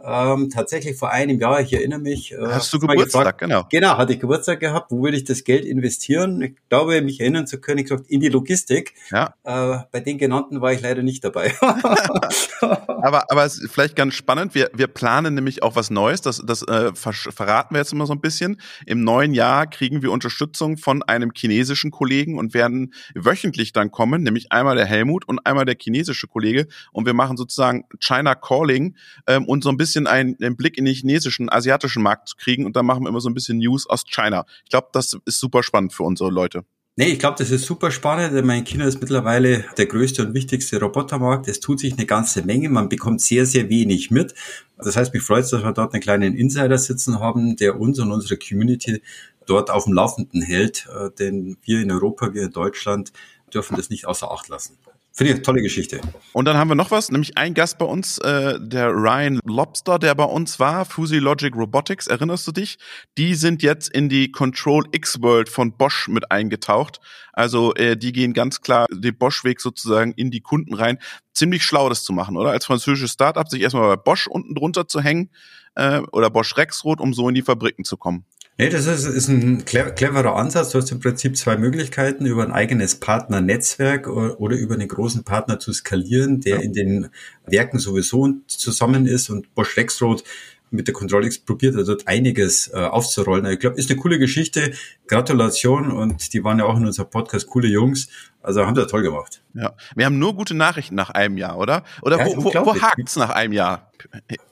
ähm, 0.03 0.49
tatsächlich 0.49 0.97
vor 0.97 1.11
einem 1.11 1.39
Jahr, 1.39 1.61
ich 1.61 1.73
erinnere 1.73 1.99
mich. 1.99 2.31
Äh, 2.31 2.37
Hast 2.47 2.71
du 2.73 2.79
Geburtstag, 2.79 3.05
gefragt, 3.05 3.39
genau. 3.39 3.65
Genau, 3.69 3.97
hatte 3.97 4.13
ich 4.13 4.19
Geburtstag 4.19 4.59
gehabt. 4.59 4.91
Wo 4.91 5.03
würde 5.03 5.17
ich 5.17 5.25
das 5.25 5.43
Geld 5.43 5.65
investieren? 5.65 6.41
Ich 6.41 6.55
glaube, 6.69 7.01
mich 7.01 7.19
erinnern 7.19 7.47
zu 7.47 7.59
können, 7.59 7.79
ich 7.79 7.85
gesagt, 7.89 8.09
in 8.09 8.19
die 8.19 8.29
Logistik. 8.29 8.93
Ja. 9.11 9.33
Äh, 9.43 9.79
bei 9.91 9.99
den 9.99 10.17
genannten 10.17 10.61
war 10.61 10.71
ich 10.71 10.81
leider 10.81 11.03
nicht 11.03 11.23
dabei. 11.23 11.53
aber, 13.03 13.31
aber 13.31 13.45
es 13.45 13.59
ist 13.59 13.71
vielleicht 13.71 13.95
ganz 13.95 14.15
spannend. 14.15 14.55
Wir, 14.55 14.69
wir 14.73 14.87
planen 14.87 15.33
nämlich 15.35 15.63
auch 15.63 15.75
was 15.75 15.89
Neues. 15.89 16.21
Das, 16.21 16.41
das 16.45 16.63
äh, 16.63 16.91
verraten 16.93 17.75
wir 17.75 17.79
jetzt 17.79 17.93
immer 17.93 18.05
so 18.05 18.13
ein 18.13 18.21
bisschen. 18.21 18.59
Im 18.85 19.03
neuen 19.03 19.33
Jahr 19.33 19.67
kriegen 19.67 20.01
wir 20.01 20.11
Unterstützung 20.11 20.77
von 20.77 21.03
einem 21.03 21.31
chinesischen 21.35 21.91
Kollegen 21.91 22.37
und 22.37 22.53
werden 22.53 22.93
wöchentlich 23.15 23.73
dann 23.73 23.91
kommen, 23.91 24.23
nämlich 24.23 24.51
einmal 24.51 24.75
der 24.75 24.85
Helmut 24.85 25.27
und 25.27 25.45
einmal 25.45 25.65
der 25.65 25.75
chinesische 25.79 26.27
Kollege. 26.27 26.67
Und 26.91 27.05
wir 27.05 27.13
machen 27.13 27.37
sozusagen 27.37 27.85
China 27.99 28.35
Calling 28.35 28.95
ähm, 29.27 29.45
und 29.45 29.63
so 29.63 29.69
ein 29.69 29.77
bisschen 29.77 30.07
einen, 30.07 30.35
einen 30.41 30.55
Blick 30.55 30.77
in 30.77 30.85
den 30.85 30.93
chinesischen, 30.93 31.51
asiatischen 31.51 32.03
Markt 32.03 32.29
zu 32.29 32.35
kriegen 32.37 32.65
und 32.65 32.75
dann 32.75 32.85
machen 32.85 33.03
wir 33.03 33.09
immer 33.09 33.21
so 33.21 33.29
ein 33.29 33.33
bisschen 33.33 33.57
News 33.57 33.87
aus 33.87 34.05
China. 34.05 34.45
Ich 34.63 34.69
glaube, 34.69 34.87
das 34.93 35.17
ist 35.25 35.39
super 35.39 35.63
spannend 35.63 35.93
für 35.93 36.03
unsere 36.03 36.29
Leute. 36.29 36.63
Nee, 36.99 37.13
ich 37.13 37.19
glaube, 37.19 37.37
das 37.37 37.49
ist 37.49 37.65
super 37.65 37.91
spannend. 37.91 38.45
Mein 38.45 38.65
China 38.65 38.83
ist 38.83 38.99
mittlerweile 38.99 39.63
der 39.77 39.85
größte 39.85 40.21
und 40.21 40.33
wichtigste 40.33 40.81
Robotermarkt. 40.81 41.47
Es 41.47 41.61
tut 41.61 41.79
sich 41.79 41.93
eine 41.93 42.05
ganze 42.05 42.43
Menge. 42.43 42.67
Man 42.67 42.89
bekommt 42.89 43.21
sehr, 43.21 43.45
sehr 43.45 43.69
wenig 43.69 44.11
mit. 44.11 44.33
Das 44.77 44.97
heißt, 44.97 45.13
mich 45.13 45.23
freut 45.23 45.45
es, 45.45 45.51
dass 45.51 45.63
wir 45.63 45.71
dort 45.71 45.93
einen 45.93 46.01
kleinen 46.01 46.35
Insider 46.35 46.77
sitzen 46.77 47.21
haben, 47.21 47.55
der 47.55 47.79
uns 47.79 47.99
und 47.99 48.11
unsere 48.11 48.37
Community 48.37 49.01
dort 49.45 49.69
auf 49.71 49.85
dem 49.85 49.93
Laufenden 49.93 50.41
hält. 50.41 50.89
Äh, 50.93 51.09
denn 51.17 51.55
wir 51.63 51.79
in 51.79 51.89
Europa, 51.89 52.33
wir 52.33 52.43
in 52.43 52.51
Deutschland 52.51 53.13
dürfen 53.53 53.77
das 53.77 53.89
nicht 53.89 54.05
außer 54.05 54.29
Acht 54.29 54.49
lassen. 54.49 54.77
Finde 55.19 55.31
ich 55.31 55.35
eine 55.35 55.43
tolle 55.43 55.61
Geschichte. 55.61 55.99
Und 56.31 56.45
dann 56.45 56.55
haben 56.55 56.69
wir 56.69 56.75
noch 56.75 56.91
was, 56.91 57.11
nämlich 57.11 57.37
ein 57.37 57.53
Gast 57.53 57.77
bei 57.77 57.83
uns, 57.83 58.19
äh, 58.19 58.57
der 58.57 58.87
Ryan 58.87 59.41
Lobster, 59.43 59.99
der 59.99 60.15
bei 60.15 60.23
uns 60.23 60.61
war, 60.61 60.85
Fusi 60.85 61.17
Logic 61.17 61.53
Robotics, 61.53 62.07
erinnerst 62.07 62.47
du 62.47 62.53
dich? 62.53 62.77
Die 63.17 63.35
sind 63.35 63.61
jetzt 63.61 63.89
in 63.89 64.07
die 64.07 64.31
Control 64.31 64.85
X 64.93 65.21
World 65.21 65.49
von 65.49 65.75
Bosch 65.75 66.07
mit 66.07 66.31
eingetaucht. 66.31 67.01
Also 67.33 67.73
äh, 67.73 67.97
die 67.97 68.13
gehen 68.13 68.31
ganz 68.31 68.61
klar 68.61 68.85
den 68.89 69.17
Bosch-Weg 69.17 69.59
sozusagen 69.59 70.13
in 70.13 70.31
die 70.31 70.39
Kunden 70.39 70.73
rein. 70.73 70.99
Ziemlich 71.33 71.65
schlau, 71.65 71.89
das 71.89 72.05
zu 72.05 72.13
machen, 72.13 72.37
oder? 72.37 72.51
Als 72.51 72.65
französisches 72.65 73.11
Startup 73.11 73.49
sich 73.49 73.61
erstmal 73.61 73.97
bei 73.97 74.01
Bosch 74.01 74.25
unten 74.25 74.55
drunter 74.55 74.87
zu 74.87 75.01
hängen 75.01 75.31
äh, 75.75 75.99
oder 76.13 76.29
Bosch 76.29 76.55
Rexroth, 76.55 77.01
um 77.01 77.13
so 77.13 77.27
in 77.27 77.35
die 77.35 77.41
Fabriken 77.41 77.83
zu 77.83 77.97
kommen. 77.97 78.23
Nee, 78.59 78.67
das 78.67 78.87
ist, 78.87 79.05
ist 79.05 79.29
ein 79.29 79.63
cleverer 79.63 80.35
Ansatz. 80.35 80.71
Du 80.71 80.79
hast 80.79 80.91
im 80.91 80.99
Prinzip 80.99 81.37
zwei 81.37 81.55
Möglichkeiten, 81.55 82.25
über 82.25 82.43
ein 82.43 82.51
eigenes 82.51 82.99
Partnernetzwerk 82.99 84.09
oder 84.09 84.57
über 84.57 84.73
einen 84.73 84.89
großen 84.89 85.23
Partner 85.23 85.59
zu 85.59 85.71
skalieren, 85.71 86.41
der 86.41 86.59
in 86.59 86.73
den 86.73 87.07
Werken 87.45 87.79
sowieso 87.79 88.33
zusammen 88.47 89.05
ist 89.05 89.29
und 89.29 89.55
Bosch 89.55 89.77
Rexroth 89.77 90.25
mit 90.71 90.87
der 90.87 90.93
Controlix 90.93 91.39
probiert 91.39 91.75
er 91.75 91.85
dort 91.85 92.09
einiges 92.09 92.67
äh, 92.73 92.79
aufzurollen. 92.79 93.45
Ich 93.45 93.59
glaube, 93.59 93.77
ist 93.77 93.89
eine 93.89 93.97
coole 93.97 94.19
Geschichte. 94.19 94.73
Gratulation 95.07 95.89
und 95.89 96.33
die 96.33 96.43
waren 96.43 96.59
ja 96.59 96.65
auch 96.65 96.75
in 96.75 96.85
unserem 96.85 97.09
Podcast 97.09 97.47
coole 97.47 97.69
Jungs. 97.69 98.09
Also 98.43 98.65
haben 98.65 98.75
das 98.75 98.87
toll 98.87 99.03
gemacht. 99.03 99.41
Ja, 99.53 99.71
wir 99.95 100.05
haben 100.05 100.19
nur 100.19 100.35
gute 100.35 100.53
Nachrichten 100.53 100.95
nach 100.95 101.11
einem 101.11 101.37
Jahr, 101.37 101.57
oder? 101.57 101.85
Oder 102.01 102.17
ja, 102.17 102.25
wo, 102.25 102.43
wo, 102.43 102.53
wo 102.53 102.75
hakt's 102.75 103.15
nach 103.15 103.29
einem 103.29 103.53
Jahr? 103.53 103.89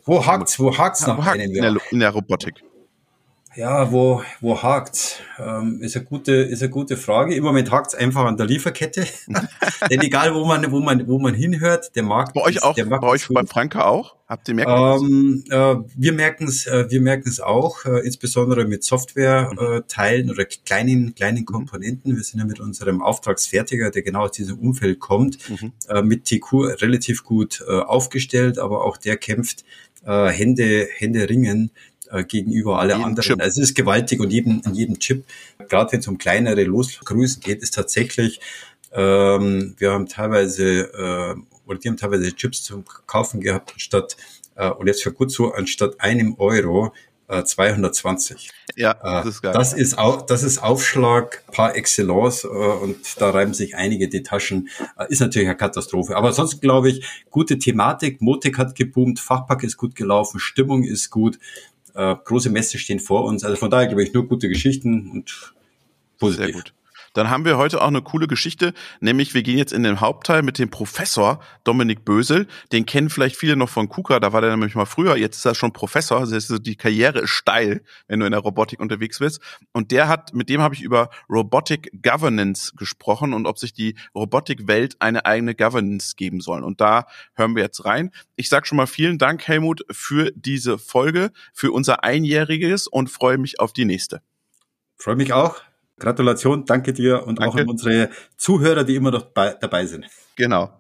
Wo 0.06 0.26
hakt's? 0.26 0.58
Wo 0.58 0.78
hakt's 0.78 1.06
nach 1.06 1.18
wo 1.18 1.30
einem 1.30 1.52
Jahr? 1.52 1.68
In 1.68 1.74
der, 1.74 1.92
in 1.92 2.00
der 2.00 2.12
Robotik. 2.12 2.64
Ja, 3.58 3.92
wo, 3.92 4.22
wo 4.40 4.62
hakt's? 4.62 5.16
Ähm, 5.40 5.82
ist 5.82 5.96
eine 5.96 6.06
gute, 6.06 6.32
ist 6.32 6.62
eine 6.62 6.70
gute 6.70 6.96
Frage. 6.96 7.34
Im 7.34 7.44
Moment 7.44 7.72
hakt's 7.72 7.96
einfach 7.96 8.26
an 8.26 8.38
der 8.38 8.46
Lieferkette. 8.46 9.08
Denn 9.90 10.00
egal, 10.02 10.36
wo 10.36 10.46
man, 10.46 10.72
wo 10.72 10.80
man, 10.80 11.08
wo 11.08 11.18
man 11.18 11.34
hinhört, 11.34 11.96
der 11.96 12.04
Markt. 12.04 12.36
Bei 12.36 12.42
euch 12.42 12.58
ist, 12.58 12.62
auch, 12.62 12.76
bei 12.76 13.02
euch 13.02 13.28
bei 13.30 13.44
Franka 13.48 13.86
auch? 13.86 14.16
Habt 14.28 14.48
ihr 14.48 14.54
merkt 14.54 14.70
ähm, 14.70 15.44
äh, 15.50 15.76
Wir 15.96 16.14
merken 16.14 16.48
es, 16.48 16.68
äh, 16.68 16.86
wir 16.92 17.02
merken 17.02 17.30
es 17.30 17.40
auch, 17.40 17.84
äh, 17.86 18.06
insbesondere 18.06 18.66
mit 18.66 18.84
Software-Teilen 18.84 20.28
mhm. 20.28 20.32
oder 20.32 20.46
kleinen, 20.46 21.16
kleinen 21.16 21.46
Komponenten. 21.46 22.16
Wir 22.16 22.24
sind 22.24 22.40
ja 22.40 22.46
mit 22.46 22.60
unserem 22.60 23.02
Auftragsfertiger, 23.02 23.90
der 23.90 24.04
genau 24.04 24.26
aus 24.26 24.34
diesem 24.34 24.60
Umfeld 24.60 25.00
kommt, 25.00 25.50
mhm. 25.50 25.72
äh, 25.90 26.04
mit 26.04 26.26
TQ 26.26 26.80
relativ 26.80 27.24
gut 27.24 27.64
äh, 27.68 27.80
aufgestellt, 27.80 28.60
aber 28.60 28.86
auch 28.86 28.98
der 28.98 29.18
kämpft 29.18 29.66
äh, 30.06 30.28
Hände, 30.28 30.88
Hände 30.96 31.28
ringen 31.28 31.72
äh, 32.12 32.24
gegenüber 32.24 32.80
alle 32.80 32.96
anderen. 32.96 33.18
Chip. 33.18 33.42
Also 33.42 33.62
es 33.62 33.70
ist 33.70 33.76
gewaltig 33.76 34.20
und 34.20 34.32
jedem, 34.32 34.62
an 34.66 34.74
jedem 34.74 35.00
Chip, 35.00 35.26
gerade 35.70 35.92
wenn 35.92 36.00
es 36.00 36.08
um 36.08 36.18
kleinere 36.18 36.64
Losgrößen 36.64 37.42
geht, 37.42 37.62
ist 37.62 37.74
tatsächlich, 37.74 38.40
ähm, 38.92 39.76
wir 39.78 39.92
haben 39.92 40.08
teilweise, 40.08 40.92
äh, 40.94 41.36
oder 41.66 41.80
die 41.80 41.90
haben 41.90 41.98
teilweise 41.98 42.34
Chips 42.36 42.64
zum 42.64 42.84
Kaufen 43.06 43.42
gehabt, 43.42 43.74
anstatt, 43.74 44.18
äh, 44.56 44.70
und 44.70 44.88
jetzt 44.88 45.04
für 45.04 45.12
gut 45.12 45.32
so, 45.32 45.54
anstatt 45.54 46.00
einem 46.02 46.36
Euro 46.38 46.94
220. 47.30 48.50
Äh, 48.76 48.82
ja, 48.82 48.94
das 48.94 49.26
ist 49.26 49.42
geil. 49.42 49.54
Das 49.54 49.74
ist, 49.74 49.98
auch, 49.98 50.22
das 50.22 50.44
ist 50.44 50.64
Aufschlag 50.64 51.44
par 51.52 51.76
excellence 51.76 52.46
äh, 52.46 52.48
und 52.48 52.98
da 53.20 53.32
reiben 53.32 53.54
sich 53.54 53.76
einige 53.76 54.08
die 54.08 54.24
Taschen. 54.24 54.70
Ist 55.10 55.20
natürlich 55.20 55.48
eine 55.48 55.58
Katastrophe. 55.58 56.16
Aber 56.16 56.32
sonst 56.32 56.62
glaube 56.62 56.90
ich, 56.90 57.06
gute 57.30 57.60
Thematik. 57.60 58.22
Motik 58.22 58.58
hat 58.58 58.76
geboomt, 58.76 59.20
Fachpack 59.20 59.64
ist 59.64 59.76
gut 59.76 59.96
gelaufen, 59.96 60.40
Stimmung 60.40 60.84
ist 60.84 61.10
gut. 61.10 61.38
Äh, 61.98 62.16
große 62.24 62.52
Messe 62.52 62.78
stehen 62.78 63.00
vor 63.00 63.26
uns. 63.26 63.44
Also 63.44 63.58
von 63.58 63.72
daher 63.72 63.88
glaube 63.88 64.04
ich 64.04 64.14
nur 64.14 64.28
gute 64.28 64.48
Geschichten 64.48 65.10
und 65.10 65.56
positiv. 66.20 66.46
Sehr 66.46 66.54
gut. 66.54 66.74
Dann 67.14 67.30
haben 67.30 67.46
wir 67.46 67.58
heute 67.58 67.82
auch 67.82 67.88
eine 67.88 68.02
coole 68.02 68.28
Geschichte, 68.28 68.74
nämlich 69.00 69.34
wir 69.34 69.44
gehen 69.44 69.58
jetzt 69.58 69.74
in 69.74 69.84
den 69.84 70.02
Hauptteil 70.02 70.42
mit 70.42 70.60
dem 70.60 70.70
Professor 70.70 71.40
Dominik 71.64 72.06
Bösel. 72.06 72.48
Den 72.72 72.86
kennen 72.86 73.10
vielleicht 73.10 73.36
viele 73.36 73.56
noch 73.56 73.70
von 73.70 73.90
KUKA, 73.90 74.20
da 74.20 74.34
war 74.34 74.42
der 74.42 74.52
nämlich 74.52 74.76
mal 74.76 74.86
früher, 74.86 75.16
jetzt 75.18 75.38
ist 75.38 75.46
er 75.46 75.56
schon 75.56 75.74
Professor, 75.74 76.20
also 76.20 76.58
die 76.58 76.76
Karriere 76.76 77.20
ist 77.20 77.30
steil, 77.30 77.84
wenn 78.08 78.20
du 78.20 78.26
in 78.26 78.32
der 78.32 78.42
Robotik 78.42 78.80
unterwegs 78.80 79.20
bist. 79.20 79.42
Und 79.74 79.92
der 79.92 80.08
hat, 80.08 80.34
mit 80.34 80.50
dem 80.50 80.62
habe 80.62 80.76
ich 80.76 80.82
über 80.82 81.10
Robotic 81.30 81.92
Governance 82.02 82.74
gesprochen 82.76 83.34
und 83.34 83.46
ob 83.46 83.60
sich 83.60 83.74
die 83.74 83.96
Robotikwelt 84.16 85.02
eine 85.02 85.26
eigene 85.26 85.56
Governance 85.56 86.16
geben 86.16 86.42
soll. 86.42 86.64
Und 86.64 86.82
da 86.82 87.06
hören 87.36 87.56
wir 87.56 87.64
jetzt 87.64 87.86
rein. 87.86 88.12
Ich 88.36 88.50
sage 88.50 88.66
schon 88.66 88.78
mal 88.78 88.88
vielen 88.88 89.18
Dank, 89.18 89.48
Helmut, 89.48 89.86
für 89.92 90.32
diese 90.36 90.78
Folge, 90.78 91.32
für 91.54 91.72
unser 91.72 92.04
Einjähriges 92.04 92.88
und 92.88 93.10
freue 93.10 93.38
mich 93.38 93.60
auf 93.60 93.74
die 93.74 93.86
nächste. 93.86 94.22
Freue 94.96 95.16
mich 95.16 95.34
auch. 95.34 95.62
Gratulation, 96.00 96.66
danke 96.66 96.94
dir 96.94 97.26
und 97.26 97.40
danke. 97.40 97.56
auch 97.56 97.60
an 97.60 97.70
unsere 97.70 98.10
Zuhörer, 98.38 98.84
die 98.84 98.96
immer 98.96 99.12
noch 99.12 99.24
bei, 99.24 99.56
dabei 99.60 99.86
sind. 99.86 100.06
Genau. 100.36 100.72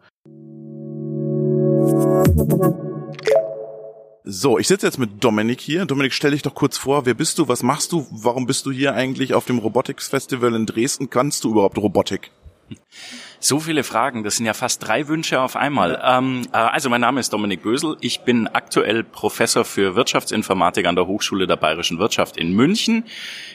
So, 4.23 4.59
ich 4.59 4.67
sitze 4.67 4.85
jetzt 4.85 4.99
mit 4.99 5.23
Dominik 5.23 5.61
hier. 5.61 5.85
Dominik, 5.85 6.13
stell 6.13 6.31
dich 6.31 6.41
doch 6.41 6.53
kurz 6.53 6.77
vor, 6.77 7.05
wer 7.05 7.13
bist 7.13 7.39
du, 7.39 7.47
was 7.47 7.63
machst 7.63 7.93
du, 7.93 8.05
warum 8.11 8.45
bist 8.45 8.65
du 8.65 8.71
hier 8.71 8.93
eigentlich 8.93 9.33
auf 9.33 9.45
dem 9.45 9.57
Robotics 9.57 10.07
Festival 10.07 10.53
in 10.53 10.65
Dresden? 10.65 11.09
Kannst 11.09 11.43
du 11.43 11.51
überhaupt 11.51 11.77
Robotik? 11.77 12.31
So 13.39 13.59
viele 13.59 13.83
Fragen, 13.83 14.23
das 14.23 14.37
sind 14.37 14.47
ja 14.47 14.53
fast 14.53 14.87
drei 14.87 15.07
Wünsche 15.07 15.39
auf 15.41 15.55
einmal. 15.55 16.01
Ähm, 16.03 16.47
äh, 16.53 16.57
also 16.57 16.89
mein 16.89 17.01
Name 17.01 17.19
ist 17.19 17.31
Dominik 17.31 17.61
Bösel, 17.61 17.95
ich 18.01 18.21
bin 18.21 18.47
aktuell 18.47 19.03
Professor 19.03 19.63
für 19.63 19.95
Wirtschaftsinformatik 19.95 20.87
an 20.87 20.95
der 20.95 21.05
Hochschule 21.05 21.45
der 21.45 21.55
Bayerischen 21.55 21.99
Wirtschaft 21.99 22.37
in 22.37 22.53
München 22.53 23.03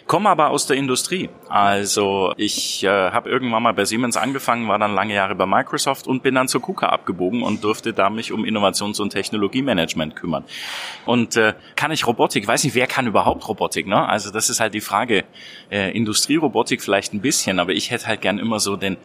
komme 0.07 0.29
aber 0.29 0.51
aus 0.51 0.67
der 0.67 0.77
Industrie. 0.77 1.31
Also 1.49 2.33
ich 2.37 2.85
äh, 2.85 2.89
habe 2.89 3.31
irgendwann 3.31 3.63
mal 3.63 3.73
bei 3.73 3.85
Siemens 3.85 4.17
angefangen, 4.17 4.69
war 4.69 4.79
dann 4.79 4.95
lange 4.95 5.15
Jahre 5.15 5.35
bei 5.35 5.47
Microsoft 5.47 6.07
und 6.07 6.23
bin 6.23 6.35
dann 6.35 6.49
zur 6.49 6.61
KUKA 6.61 6.89
abgebogen 6.89 7.43
und 7.43 7.63
durfte 7.65 7.93
da 7.93 8.11
mich 8.11 8.33
um 8.33 8.45
Innovations- 8.45 9.01
und 9.01 9.11
Technologiemanagement 9.11 10.17
kümmern. 10.17 10.45
Und 11.07 11.37
äh, 11.37 11.55
kann 11.77 11.93
ich 11.93 12.07
Robotik? 12.07 12.47
Weiß 12.47 12.65
nicht, 12.65 12.75
wer 12.75 12.87
kann 12.87 13.07
überhaupt 13.07 13.47
Robotik? 13.49 13.87
Ne? 13.87 14.07
Also 14.09 14.31
das 14.31 14.51
ist 14.51 14.61
halt 14.61 14.75
die 14.75 14.81
Frage. 14.81 15.25
Äh, 15.71 15.97
Industrierobotik 15.97 16.83
vielleicht 16.83 17.13
ein 17.15 17.21
bisschen, 17.21 17.59
aber 17.59 17.73
ich 17.73 17.91
hätte 17.91 18.07
halt 18.07 18.21
gern 18.21 18.39
immer 18.39 18.61
so 18.61 18.77
den 18.77 18.97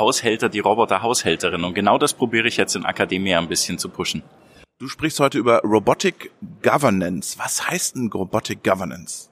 Roboterhaushälter, 0.00 0.48
die 0.48 0.60
Roboterhaushälterin. 0.60 1.64
Und 1.64 1.74
genau 1.74 1.98
das 1.98 2.14
probiere 2.14 2.48
ich 2.48 2.56
jetzt 2.56 2.74
in 2.74 2.84
Akademie 2.84 3.34
ein 3.34 3.48
bisschen 3.48 3.78
zu 3.78 3.88
pushen. 3.88 4.22
Du 4.78 4.88
sprichst 4.88 5.20
heute 5.20 5.38
über 5.38 5.60
Robotic 5.60 6.30
Governance. 6.62 7.38
Was 7.38 7.68
heißt 7.68 7.96
denn 7.96 8.10
Robotic 8.10 8.64
Governance? 8.64 9.28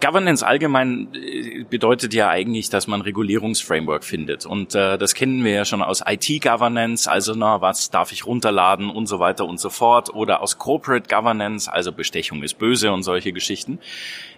Governance 0.00 0.44
allgemein 0.44 1.08
äh, 1.14 1.64
bedeutet 1.64 2.14
ja 2.14 2.28
eigentlich, 2.28 2.70
dass 2.70 2.86
man 2.86 3.02
Regulierungsframework 3.02 4.02
findet. 4.04 4.46
Und 4.46 4.74
äh, 4.74 4.96
das 4.96 5.14
kennen 5.14 5.44
wir 5.44 5.52
ja 5.52 5.64
schon 5.64 5.82
aus 5.82 6.02
IT-Governance, 6.06 7.10
also 7.10 7.34
na, 7.34 7.60
was 7.60 7.90
darf 7.90 8.12
ich 8.12 8.26
runterladen 8.26 8.90
und 8.90 9.06
so 9.06 9.18
weiter 9.18 9.44
und 9.46 9.60
so 9.60 9.68
fort. 9.68 10.12
Oder 10.14 10.40
aus 10.40 10.58
Corporate 10.58 11.08
Governance, 11.14 11.70
also 11.70 11.92
Bestechung 11.92 12.42
ist 12.42 12.58
böse 12.58 12.92
und 12.92 13.02
solche 13.02 13.32
Geschichten. 13.32 13.78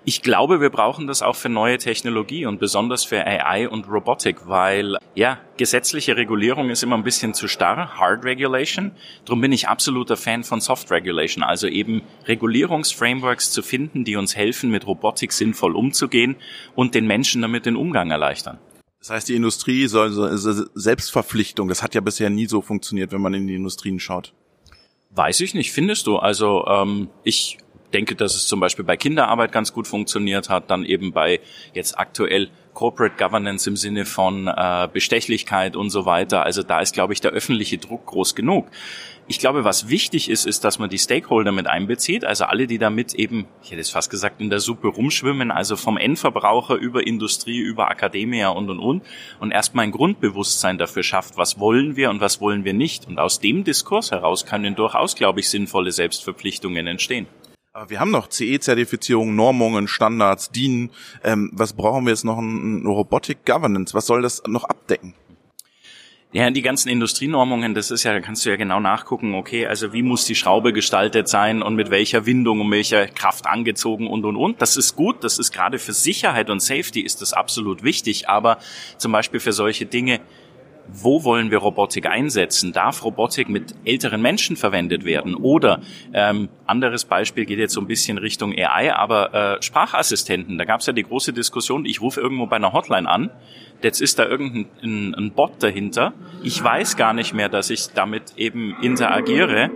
Ich 0.04 0.23
glaube, 0.23 0.61
wir 0.61 0.71
brauchen 0.71 1.06
das 1.06 1.23
auch 1.23 1.37
für 1.37 1.49
neue 1.49 1.78
Technologie 1.78 2.44
und 2.44 2.59
besonders 2.59 3.04
für 3.04 3.25
AI 3.25 3.68
und 3.68 3.88
Robotik, 3.88 4.49
weil 4.49 4.97
ja, 5.14 5.38
gesetzliche 5.56 6.16
Regulierung 6.16 6.71
ist 6.71 6.82
immer 6.82 6.97
ein 6.97 7.04
bisschen 7.04 7.35
zu 7.35 7.47
starr, 7.47 8.00
Hard 8.00 8.25
Regulation. 8.25 8.90
Darum 9.25 9.40
bin 9.40 9.52
ich 9.52 9.68
absoluter 9.68 10.16
Fan 10.16 10.42
von 10.42 10.61
Soft 10.61 10.90
Regulation, 10.90 11.44
also 11.44 11.68
eben 11.68 12.02
Regulierungsframeworks 12.26 13.52
zu 13.52 13.62
finden, 13.62 14.02
die 14.02 14.16
uns 14.16 14.35
helfen, 14.35 14.73
mit 14.73 14.88
Robotik 14.88 15.32
sinnvoll 15.32 15.76
umzugehen 15.76 16.35
und 16.75 16.97
den 16.97 17.06
Menschen 17.06 17.40
damit 17.40 17.64
den 17.64 17.76
Umgang 17.76 18.11
erleichtern. 18.11 18.59
Das 18.99 19.11
heißt, 19.11 19.28
die 19.28 19.37
Industrie 19.37 19.87
soll 19.87 20.11
so 20.11 20.26
Selbstverpflichtung, 20.75 21.68
das 21.68 21.85
hat 21.85 21.94
ja 21.94 22.00
bisher 22.00 22.28
nie 22.28 22.47
so 22.47 22.61
funktioniert, 22.61 23.12
wenn 23.12 23.21
man 23.21 23.35
in 23.35 23.47
die 23.47 23.54
Industrien 23.54 24.00
schaut. 24.00 24.35
Weiß 25.11 25.38
ich 25.40 25.54
nicht, 25.54 25.71
findest 25.71 26.09
du? 26.09 26.16
Also 26.16 26.64
ähm, 26.66 27.09
ich 27.23 27.59
denke, 27.92 28.14
dass 28.16 28.34
es 28.34 28.46
zum 28.46 28.61
Beispiel 28.61 28.84
bei 28.84 28.96
Kinderarbeit 28.96 29.52
ganz 29.52 29.72
gut 29.72 29.87
funktioniert 29.87 30.49
hat, 30.49 30.70
dann 30.70 30.84
eben 30.84 31.12
bei 31.12 31.40
jetzt 31.75 31.99
aktuell 31.99 32.50
Corporate 32.75 33.16
Governance 33.16 33.68
im 33.68 33.76
Sinne 33.76 34.04
von 34.04 34.49
äh, 34.49 34.88
Bestechlichkeit 34.92 35.76
und 35.76 35.90
so 35.90 36.06
weiter. 36.06 36.44
Also 36.44 36.62
da 36.62 36.80
ist, 36.80 36.94
glaube 36.94 37.12
ich, 37.12 37.20
der 37.20 37.32
öffentliche 37.32 37.78
Druck 37.78 38.06
groß 38.06 38.34
genug. 38.34 38.66
Ich 39.28 39.38
glaube, 39.38 39.64
was 39.64 39.88
wichtig 39.88 40.28
ist, 40.28 40.46
ist, 40.46 40.64
dass 40.64 40.78
man 40.78 40.90
die 40.90 40.99
Stakeholder 40.99 41.52
mit 41.52 41.68
einbezieht, 41.68 42.25
also 42.25 42.44
alle, 42.44 42.66
die 42.66 42.78
damit 42.78 43.14
eben, 43.14 43.46
ich 43.62 43.70
hätte 43.70 43.80
es 43.80 43.90
fast 43.90 44.11
gesagt, 44.11 44.40
in 44.40 44.50
der 44.50 44.58
Suppe 44.58 44.88
rumschwimmen, 44.88 45.50
also 45.52 45.76
vom 45.76 45.96
Endverbraucher 45.96 46.75
über 46.75 47.06
Industrie, 47.06 47.58
über 47.58 47.88
Akademia 47.88 48.49
und 48.49 48.68
und 48.68 48.80
und 48.80 49.02
und 49.38 49.50
erstmal 49.52 49.84
ein 49.84 49.92
Grundbewusstsein 49.92 50.76
dafür 50.76 51.04
schafft, 51.04 51.37
was 51.37 51.61
wollen 51.61 51.94
wir 51.94 52.11
und 52.11 52.20
was 52.20 52.40
wollen 52.40 52.64
wir 52.64 52.75
nicht. 52.75 53.06
Und 53.06 53.18
aus 53.18 53.38
dem 53.38 53.64
Diskurs 53.64 54.11
heraus 54.11 54.44
können 54.44 54.75
durchaus, 54.75 55.14
glaube 55.14 55.40
ich, 55.40 55.49
sinnvolle 55.49 55.92
Selbstverpflichtungen 55.92 56.87
entstehen. 56.87 57.26
Aber 57.75 57.88
wir 57.88 58.00
haben 58.00 58.11
noch 58.11 58.29
CE-Zertifizierung, 58.29 59.35
Normungen, 59.35 59.88
Standards, 59.88 60.50
DIN. 60.50 60.91
Ähm, 61.25 61.50
was 61.55 61.73
brauchen 61.73 62.05
wir 62.05 62.11
jetzt 62.11 62.25
noch? 62.25 62.37
Ein, 62.37 62.85
Robotic 62.85 63.47
Governance. 63.47 63.95
Was 63.95 64.07
soll 64.07 64.21
das 64.21 64.43
noch 64.47 64.64
abdecken? 64.64 65.14
Ja, 66.33 66.50
die 66.50 66.61
ganzen 66.61 66.91
Industrienormungen, 66.91 67.75
das 67.75 67.91
ist 67.91 68.05
ja, 68.05 68.12
da 68.12 68.21
kannst 68.21 68.45
du 68.45 68.50
ja 68.50 68.57
genau 68.57 68.81
nachgucken, 68.81 69.35
okay, 69.35 69.67
also 69.67 69.93
wie 69.93 70.02
muss 70.02 70.25
die 70.25 70.35
Schraube 70.35 70.73
gestaltet 70.73 71.29
sein 71.29 71.62
und 71.62 71.75
mit 71.75 71.91
welcher 71.91 72.25
Windung 72.25 72.61
und 72.62 72.71
welcher 72.71 73.07
Kraft 73.07 73.47
angezogen 73.47 74.07
und 74.07 74.25
und 74.25 74.37
und. 74.37 74.61
Das 74.62 74.79
ist 74.79 74.97
gut, 74.97 75.25
das 75.25 75.38
ist 75.38 75.52
gerade 75.52 75.79
für 75.79 75.93
Sicherheit 75.93 76.49
und 76.49 76.61
Safety 76.61 77.00
ist 77.00 77.21
das 77.21 77.35
absolut 77.35 77.83
wichtig, 77.83 78.29
aber 78.31 78.59
zum 78.97 79.12
Beispiel 79.12 79.41
für 79.41 79.52
solche 79.52 79.85
Dinge, 79.85 80.21
wo 80.92 81.25
wollen 81.25 81.50
wir 81.50 81.58
Robotik 81.58 82.06
einsetzen? 82.06 82.72
Darf 82.72 83.04
Robotik 83.04 83.49
mit 83.49 83.75
älteren 83.84 84.22
Menschen 84.22 84.56
verwendet 84.56 85.04
werden? 85.04 85.34
Oder 85.34 85.80
ähm, 86.12 86.49
anderes 86.66 87.04
Beispiel 87.04 87.44
geht 87.44 87.58
jetzt 87.58 87.75
so 87.75 87.80
ein 87.80 87.87
bisschen 87.87 88.18
Richtung 88.18 88.52
AI, 88.52 88.94
aber 88.94 89.34
äh, 89.34 89.62
Sprachassistenten. 89.62 90.58
Da 90.58 90.64
gab 90.64 90.80
es 90.80 90.87
ja 90.87 90.92
die 90.92 91.02
große 91.02 91.32
Diskussion, 91.32 91.84
ich 91.84 92.00
rufe 92.00 92.20
irgendwo 92.20 92.46
bei 92.46 92.56
einer 92.56 92.72
Hotline 92.72 93.08
an, 93.08 93.30
jetzt 93.82 94.00
ist 94.00 94.18
da 94.18 94.26
irgendein 94.26 95.14
ein 95.14 95.32
Bot 95.32 95.62
dahinter. 95.62 96.12
Ich 96.42 96.62
weiß 96.62 96.96
gar 96.96 97.12
nicht 97.12 97.34
mehr, 97.34 97.49
dass 97.49 97.70
ich 97.70 97.88
damit 97.94 98.34
eben 98.37 98.76
interagiere 98.82 99.70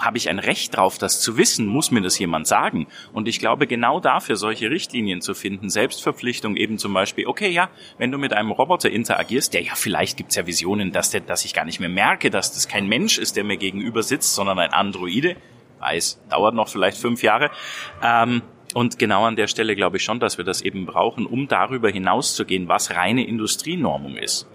habe 0.00 0.18
ich 0.18 0.28
ein 0.28 0.38
Recht 0.38 0.76
drauf, 0.76 0.98
das 0.98 1.20
zu 1.20 1.36
wissen? 1.36 1.66
Muss 1.66 1.90
mir 1.90 2.00
das 2.00 2.18
jemand 2.18 2.46
sagen? 2.46 2.86
Und 3.12 3.28
ich 3.28 3.38
glaube, 3.38 3.66
genau 3.66 4.00
dafür 4.00 4.36
solche 4.36 4.70
Richtlinien 4.70 5.20
zu 5.20 5.34
finden, 5.34 5.70
Selbstverpflichtung 5.70 6.56
eben 6.56 6.78
zum 6.78 6.92
Beispiel, 6.92 7.26
okay, 7.26 7.48
ja, 7.48 7.70
wenn 7.98 8.10
du 8.10 8.18
mit 8.18 8.32
einem 8.32 8.50
Roboter 8.50 8.90
interagierst, 8.90 9.54
der 9.54 9.62
ja, 9.62 9.74
vielleicht 9.74 10.16
gibt's 10.16 10.36
ja 10.36 10.46
Visionen, 10.46 10.92
dass, 10.92 11.10
der, 11.10 11.20
dass 11.20 11.44
ich 11.44 11.54
gar 11.54 11.64
nicht 11.64 11.80
mehr 11.80 11.88
merke, 11.88 12.30
dass 12.30 12.52
das 12.52 12.68
kein 12.68 12.88
Mensch 12.88 13.18
ist, 13.18 13.36
der 13.36 13.44
mir 13.44 13.56
gegenüber 13.56 14.02
sitzt, 14.02 14.34
sondern 14.34 14.58
ein 14.58 14.72
Androide. 14.72 15.36
Weiß, 15.78 16.20
dauert 16.30 16.54
noch 16.54 16.68
vielleicht 16.68 16.98
fünf 16.98 17.22
Jahre. 17.22 17.50
Ähm, 18.02 18.42
und 18.74 18.98
genau 18.98 19.24
an 19.24 19.36
der 19.36 19.46
Stelle 19.46 19.76
glaube 19.76 19.98
ich 19.98 20.04
schon, 20.04 20.20
dass 20.20 20.38
wir 20.38 20.44
das 20.44 20.62
eben 20.62 20.86
brauchen, 20.86 21.26
um 21.26 21.48
darüber 21.48 21.90
hinauszugehen, 21.90 22.68
was 22.68 22.94
reine 22.94 23.26
Industrienormung 23.26 24.16
ist 24.16 24.48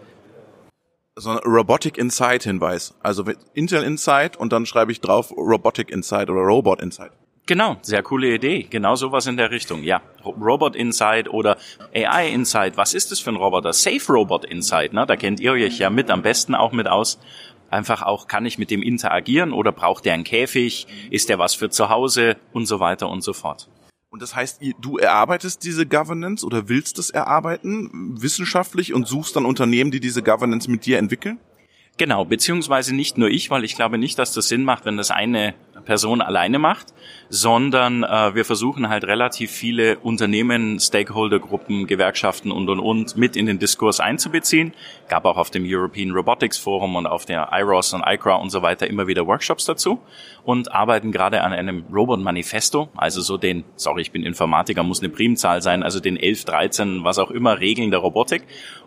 so 1.22 1.30
ein 1.30 1.38
Robotic 1.38 1.98
Insight 1.98 2.44
Hinweis. 2.44 2.96
Also 3.02 3.24
Intel 3.54 3.84
Insight 3.84 4.38
und 4.38 4.52
dann 4.52 4.66
schreibe 4.66 4.92
ich 4.92 5.02
drauf 5.02 5.32
Robotic 5.32 5.92
Insight 5.92 6.30
oder 6.30 6.42
Robot 6.42 6.82
Insight. 6.82 7.12
Genau, 7.46 7.78
sehr 7.82 8.02
coole 8.02 8.34
Idee. 8.34 8.66
Genau 8.70 8.96
sowas 8.96 9.28
in 9.28 9.38
der 9.38 9.52
Richtung. 9.52 9.84
Ja, 9.84 10.02
Robot 10.26 10.76
Insight 10.76 11.30
oder 11.30 11.58
AI 11.94 12.30
Insight. 12.30 12.78
Was 12.78 12.94
ist 12.94 13.12
das 13.12 13.20
für 13.20 13.32
ein 13.32 13.36
Roboter? 13.36 13.74
Safe 13.74 14.02
Robot 14.10 14.46
Insight, 14.46 14.94
ne? 14.94 15.06
Da 15.06 15.16
kennt 15.16 15.40
ihr 15.40 15.52
euch 15.52 15.78
ja 15.78 15.90
mit 15.90 16.10
am 16.10 16.22
besten 16.22 16.56
auch 16.56 16.72
mit 16.72 16.88
aus. 16.88 17.20
Einfach 17.70 18.02
auch, 18.02 18.28
kann 18.28 18.46
ich 18.46 18.58
mit 18.58 18.72
dem 18.72 18.82
interagieren 18.82 19.54
oder 19.54 19.72
braucht 19.72 20.06
der 20.06 20.14
einen 20.14 20.24
Käfig? 20.24 20.88
Ist 21.10 21.30
der 21.30 21.40
was 21.40 21.54
für 21.56 21.70
zu 21.70 21.90
Hause? 21.90 22.36
Und 22.52 22.66
so 22.66 22.80
weiter 22.80 23.10
und 23.10 23.22
so 23.22 23.34
fort. 23.34 23.70
Und 24.12 24.22
das 24.22 24.36
heißt, 24.36 24.60
du 24.82 24.98
erarbeitest 24.98 25.64
diese 25.64 25.86
Governance 25.86 26.46
oder 26.46 26.68
willst 26.68 27.00
es 27.00 27.12
erarbeiten 27.12 28.22
wissenschaftlich 28.22 28.94
und 28.94 29.08
suchst 29.08 29.38
dann 29.38 29.46
Unternehmen, 29.46 29.90
die 29.90 30.02
diese 30.02 30.22
Governance 30.22 30.70
mit 30.70 30.86
dir 30.86 31.00
entwickeln? 31.00 31.40
Genau, 31.98 32.26
beziehungsweise 32.26 32.96
nicht 32.96 33.18
nur 33.18 33.30
ich, 33.30 33.52
weil 33.52 33.64
ich 33.64 33.76
glaube 33.76 33.98
nicht, 33.98 34.18
dass 34.18 34.34
das 34.34 34.48
Sinn 34.48 34.64
macht, 34.64 34.86
wenn 34.86 34.98
das 34.98 35.12
eine 35.12 35.54
Person 35.82 36.22
alleine 36.22 36.60
macht, 36.60 36.94
sondern 37.30 38.04
äh, 38.04 38.34
wir 38.34 38.46
versuchen 38.46 38.90
halt 38.90 39.04
relativ 39.04 39.52
viele 39.52 40.00
Unternehmen, 40.00 40.80
Stakeholdergruppen, 40.80 41.88
Gewerkschaften 41.88 42.52
und 42.52 42.70
und 42.70 42.80
und 42.80 43.18
mit 43.18 43.36
in 43.36 43.46
den 43.46 43.60
Diskurs 43.60 44.00
einzubeziehen. 44.00 44.74
Gab 45.10 45.26
auch 45.26 45.38
auf 45.38 45.50
dem 45.50 45.64
European 45.66 46.12
Robotics 46.12 46.58
Forum 46.58 46.96
und 46.96 47.08
auf 47.08 47.26
der 47.26 47.50
IROS 47.52 47.94
und 47.94 48.04
ICRA 48.06 48.36
und 48.36 48.50
so 48.50 48.62
weiter 48.62 48.88
immer 48.88 49.08
wieder 49.08 49.28
Workshops 49.28 49.66
dazu 49.66 50.00
und 50.44 50.72
arbeiten 50.72 51.12
gerade 51.12 51.42
an 51.42 51.54
einem 51.54 51.86
Robot 51.92 52.20
Manifesto, 52.20 52.90
also 52.96 53.22
so 53.22 53.38
den, 53.38 53.64
sorry, 53.76 54.02
ich 54.02 54.12
bin 54.12 54.24
Informatiker, 54.24 54.84
muss 54.84 55.02
eine 55.02 55.10
Primzahl 55.10 55.62
sein, 55.62 55.84
also 55.84 56.00
den 56.00 56.18
11, 56.18 56.46
13, 56.46 57.04
was 57.04 57.20
auch 57.20 57.32
immer 57.32 57.60
Regeln 57.60 57.92
der 57.92 58.00
Robotik 58.00 58.44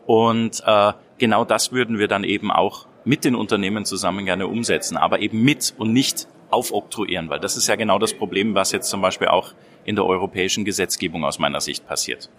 und 0.06 0.62
äh, 0.66 0.92
genau 1.18 1.44
das 1.44 1.72
würden 1.72 1.98
wir 1.98 2.08
dann 2.08 2.24
eben 2.24 2.50
auch 2.50 2.86
mit 3.04 3.24
den 3.24 3.34
Unternehmen 3.34 3.84
zusammen 3.84 4.24
gerne 4.24 4.46
umsetzen, 4.46 4.96
aber 4.96 5.20
eben 5.20 5.42
mit 5.42 5.74
und 5.78 5.92
nicht 5.92 6.28
aufoktroyieren, 6.50 7.28
weil 7.28 7.40
das 7.40 7.56
ist 7.56 7.66
ja 7.66 7.76
genau 7.76 7.98
das 7.98 8.14
Problem, 8.14 8.54
was 8.54 8.72
jetzt 8.72 8.88
zum 8.88 9.00
Beispiel 9.00 9.28
auch 9.28 9.54
in 9.84 9.96
der 9.96 10.06
europäischen 10.06 10.64
Gesetzgebung 10.64 11.24
aus 11.24 11.38
meiner 11.38 11.60
Sicht 11.60 11.86
passiert. 11.86 12.30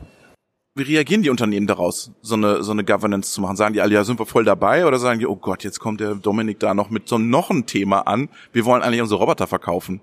Wie 0.77 0.83
reagieren 0.83 1.21
die 1.21 1.29
Unternehmen 1.29 1.67
daraus, 1.67 2.11
so 2.21 2.35
eine, 2.35 2.61
so 2.61 2.73
eine 2.73 2.83
Governance 2.83 3.31
zu 3.31 3.39
machen? 3.39 3.55
Sagen 3.55 3.73
die 3.73 3.81
alle, 3.81 3.93
ja, 3.93 4.03
sind 4.03 4.19
wir 4.19 4.25
voll 4.25 4.43
dabei? 4.43 4.85
Oder 4.85 4.99
sagen 4.99 5.19
die, 5.19 5.27
oh 5.27 5.37
Gott, 5.37 5.63
jetzt 5.63 5.79
kommt 5.79 6.01
der 6.01 6.15
Dominik 6.15 6.59
da 6.59 6.73
noch 6.73 6.89
mit 6.89 7.07
so 7.07 7.17
noch 7.17 7.49
ein 7.49 7.65
Thema 7.65 8.01
an. 8.01 8.27
Wir 8.51 8.65
wollen 8.65 8.81
eigentlich 8.81 9.01
unsere 9.01 9.21
Roboter 9.21 9.47
verkaufen. 9.47 10.01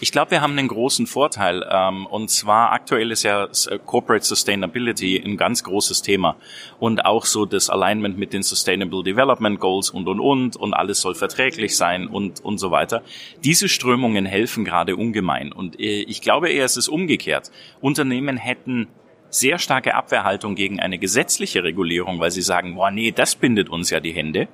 Ich 0.00 0.12
glaube, 0.12 0.30
wir 0.30 0.42
haben 0.42 0.56
einen 0.56 0.68
großen 0.68 1.08
Vorteil. 1.08 1.66
Ähm, 1.68 2.06
und 2.06 2.30
zwar 2.30 2.70
aktuell 2.72 3.10
ist 3.10 3.24
ja 3.24 3.44
äh, 3.44 3.78
Corporate 3.84 4.24
Sustainability 4.24 5.20
ein 5.24 5.36
ganz 5.36 5.64
großes 5.64 6.02
Thema. 6.02 6.36
Und 6.78 7.04
auch 7.04 7.26
so 7.26 7.46
das 7.46 7.68
Alignment 7.68 8.16
mit 8.16 8.32
den 8.32 8.44
Sustainable 8.44 9.02
Development 9.02 9.58
Goals 9.58 9.90
und, 9.90 10.06
und, 10.06 10.20
und. 10.20 10.56
Und 10.56 10.72
alles 10.72 11.00
soll 11.00 11.16
verträglich 11.16 11.76
sein 11.76 12.06
und, 12.06 12.44
und 12.44 12.58
so 12.58 12.70
weiter. 12.70 13.02
Diese 13.42 13.68
Strömungen 13.68 14.24
helfen 14.24 14.64
gerade 14.64 14.94
ungemein. 14.94 15.52
Und 15.52 15.80
äh, 15.80 16.02
ich 16.02 16.20
glaube 16.20 16.48
eher, 16.48 16.64
es 16.64 16.76
ist 16.76 16.88
umgekehrt. 16.88 17.50
Unternehmen 17.80 18.36
hätten 18.36 18.86
sehr 19.30 19.58
starke 19.58 19.94
Abwehrhaltung 19.94 20.54
gegen 20.54 20.80
eine 20.80 20.98
gesetzliche 20.98 21.62
Regulierung, 21.62 22.20
weil 22.20 22.30
sie 22.30 22.42
sagen, 22.42 22.74
boah, 22.74 22.90
nee, 22.90 23.12
das 23.12 23.36
bindet 23.36 23.68
uns 23.68 23.90
ja 23.90 24.00
die 24.00 24.12
Hände. 24.12 24.48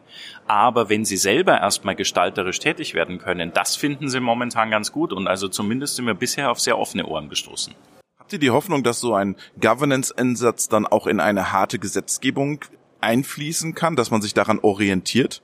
Aber 0.47 0.89
wenn 0.89 1.05
sie 1.05 1.17
selber 1.17 1.61
erstmal 1.61 1.95
gestalterisch 1.95 2.59
tätig 2.59 2.95
werden 2.95 3.19
können, 3.19 3.53
das 3.53 3.77
finden 3.77 4.09
sie 4.09 4.21
momentan 4.21 4.71
ganz 4.71 4.93
gut 4.93 5.13
und 5.13 5.29
also 5.29 5.49
zumindest 5.49 5.97
sind 5.97 6.07
wir 6.07 6.15
bisher 6.15 6.51
auf 6.51 6.61
sehr 6.61 6.79
offene 6.79 7.07
Ohren 7.07 7.29
gestoßen. 7.29 7.75
Habt 8.19 8.33
ihr 8.33 8.39
die 8.39 8.51
Hoffnung, 8.51 8.83
dass 8.83 9.01
so 9.01 9.15
ein 9.15 9.37
Governance-Ansatz 9.61 10.69
dann 10.69 10.87
auch 10.87 11.07
in 11.07 11.21
eine 11.21 11.53
harte 11.53 11.79
Gesetzgebung 11.79 12.65
einfließen 13.01 13.75
kann, 13.75 13.97
dass 13.97 14.11
man 14.11 14.23
sich 14.23 14.35
daran 14.35 14.59
orientiert? 14.61 15.43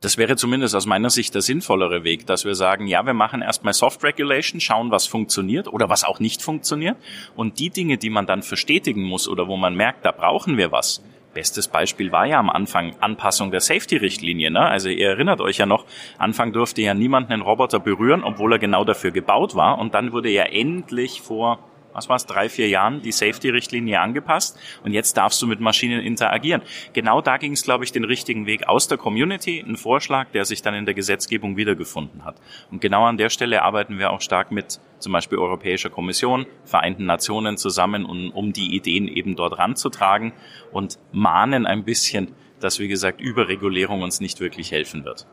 Das 0.00 0.16
wäre 0.16 0.36
zumindest 0.36 0.76
aus 0.76 0.86
meiner 0.86 1.10
Sicht 1.10 1.34
der 1.34 1.42
sinnvollere 1.42 2.04
Weg, 2.04 2.24
dass 2.24 2.44
wir 2.44 2.54
sagen, 2.54 2.86
ja, 2.86 3.04
wir 3.04 3.14
machen 3.14 3.42
erstmal 3.42 3.72
Soft 3.72 4.04
Regulation, 4.04 4.60
schauen, 4.60 4.92
was 4.92 5.08
funktioniert 5.08 5.66
oder 5.66 5.88
was 5.88 6.04
auch 6.04 6.20
nicht 6.20 6.40
funktioniert. 6.40 6.96
Und 7.34 7.58
die 7.58 7.70
Dinge, 7.70 7.98
die 7.98 8.10
man 8.10 8.24
dann 8.24 8.42
verstetigen 8.44 9.02
muss 9.02 9.26
oder 9.26 9.48
wo 9.48 9.56
man 9.56 9.74
merkt, 9.74 10.04
da 10.04 10.12
brauchen 10.12 10.56
wir 10.56 10.70
was. 10.70 11.02
Bestes 11.34 11.66
Beispiel 11.66 12.12
war 12.12 12.26
ja 12.26 12.38
am 12.38 12.48
Anfang 12.48 12.94
Anpassung 13.00 13.50
der 13.50 13.60
Safety-Richtlinie. 13.60 14.52
Ne? 14.52 14.60
Also 14.60 14.88
ihr 14.88 15.08
erinnert 15.08 15.40
euch 15.40 15.58
ja 15.58 15.66
noch, 15.66 15.84
Anfang 16.16 16.52
durfte 16.52 16.80
ja 16.80 16.94
niemand 16.94 17.30
einen 17.30 17.42
Roboter 17.42 17.80
berühren, 17.80 18.22
obwohl 18.22 18.52
er 18.52 18.58
genau 18.60 18.84
dafür 18.84 19.10
gebaut 19.10 19.56
war. 19.56 19.78
Und 19.78 19.94
dann 19.94 20.12
wurde 20.12 20.30
ja 20.30 20.44
endlich 20.44 21.22
vor 21.22 21.58
was 21.92 22.08
war 22.08 22.16
es, 22.16 22.26
drei, 22.26 22.48
vier 22.48 22.68
Jahren 22.68 23.02
die 23.02 23.12
Safety-Richtlinie 23.12 24.00
angepasst 24.00 24.58
und 24.84 24.92
jetzt 24.92 25.16
darfst 25.16 25.40
du 25.42 25.46
mit 25.46 25.60
Maschinen 25.60 26.00
interagieren. 26.00 26.62
Genau 26.92 27.20
da 27.20 27.36
ging 27.36 27.52
es, 27.52 27.62
glaube 27.62 27.84
ich, 27.84 27.92
den 27.92 28.04
richtigen 28.04 28.46
Weg 28.46 28.68
aus 28.68 28.88
der 28.88 28.98
Community, 28.98 29.64
ein 29.66 29.76
Vorschlag, 29.76 30.30
der 30.32 30.44
sich 30.44 30.62
dann 30.62 30.74
in 30.74 30.84
der 30.84 30.94
Gesetzgebung 30.94 31.56
wiedergefunden 31.56 32.24
hat. 32.24 32.36
Und 32.70 32.80
genau 32.80 33.04
an 33.04 33.16
der 33.16 33.30
Stelle 33.30 33.62
arbeiten 33.62 33.98
wir 33.98 34.10
auch 34.10 34.20
stark 34.20 34.50
mit 34.50 34.80
zum 34.98 35.12
Beispiel 35.12 35.38
Europäischer 35.38 35.90
Kommission, 35.90 36.46
Vereinten 36.64 37.06
Nationen 37.06 37.56
zusammen, 37.56 38.04
um, 38.04 38.30
um 38.30 38.52
die 38.52 38.74
Ideen 38.74 39.08
eben 39.08 39.36
dort 39.36 39.58
ranzutragen 39.58 40.32
und 40.72 40.98
mahnen 41.12 41.66
ein 41.66 41.84
bisschen, 41.84 42.34
dass, 42.60 42.78
wie 42.78 42.88
gesagt, 42.88 43.20
Überregulierung 43.20 44.02
uns 44.02 44.20
nicht 44.20 44.40
wirklich 44.40 44.72
helfen 44.72 45.04
wird. 45.04 45.26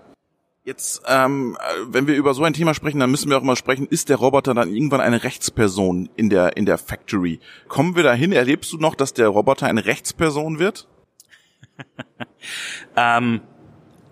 Jetzt, 0.65 1.03
ähm, 1.07 1.55
wenn 1.89 2.07
wir 2.07 2.15
über 2.15 2.33
so 2.33 2.43
ein 2.43 2.53
Thema 2.53 2.73
sprechen, 2.73 2.99
dann 2.99 3.11
müssen 3.11 3.29
wir 3.29 3.37
auch 3.37 3.43
mal 3.43 3.55
sprechen, 3.55 3.85
ist 3.85 4.09
der 4.09 4.17
Roboter 4.17 4.55
dann 4.55 4.73
irgendwann 4.73 4.99
eine 4.99 5.23
Rechtsperson 5.23 6.09
in 6.15 6.31
der, 6.31 6.57
in 6.57 6.65
der 6.65 6.79
Factory? 6.79 7.39
Kommen 7.67 7.95
wir 7.95 8.01
dahin? 8.01 8.31
Erlebst 8.31 8.73
du 8.73 8.77
noch, 8.77 8.95
dass 8.95 9.13
der 9.13 9.27
Roboter 9.27 9.67
eine 9.67 9.85
Rechtsperson 9.85 10.57
wird? 10.57 10.87
ähm, 12.95 13.41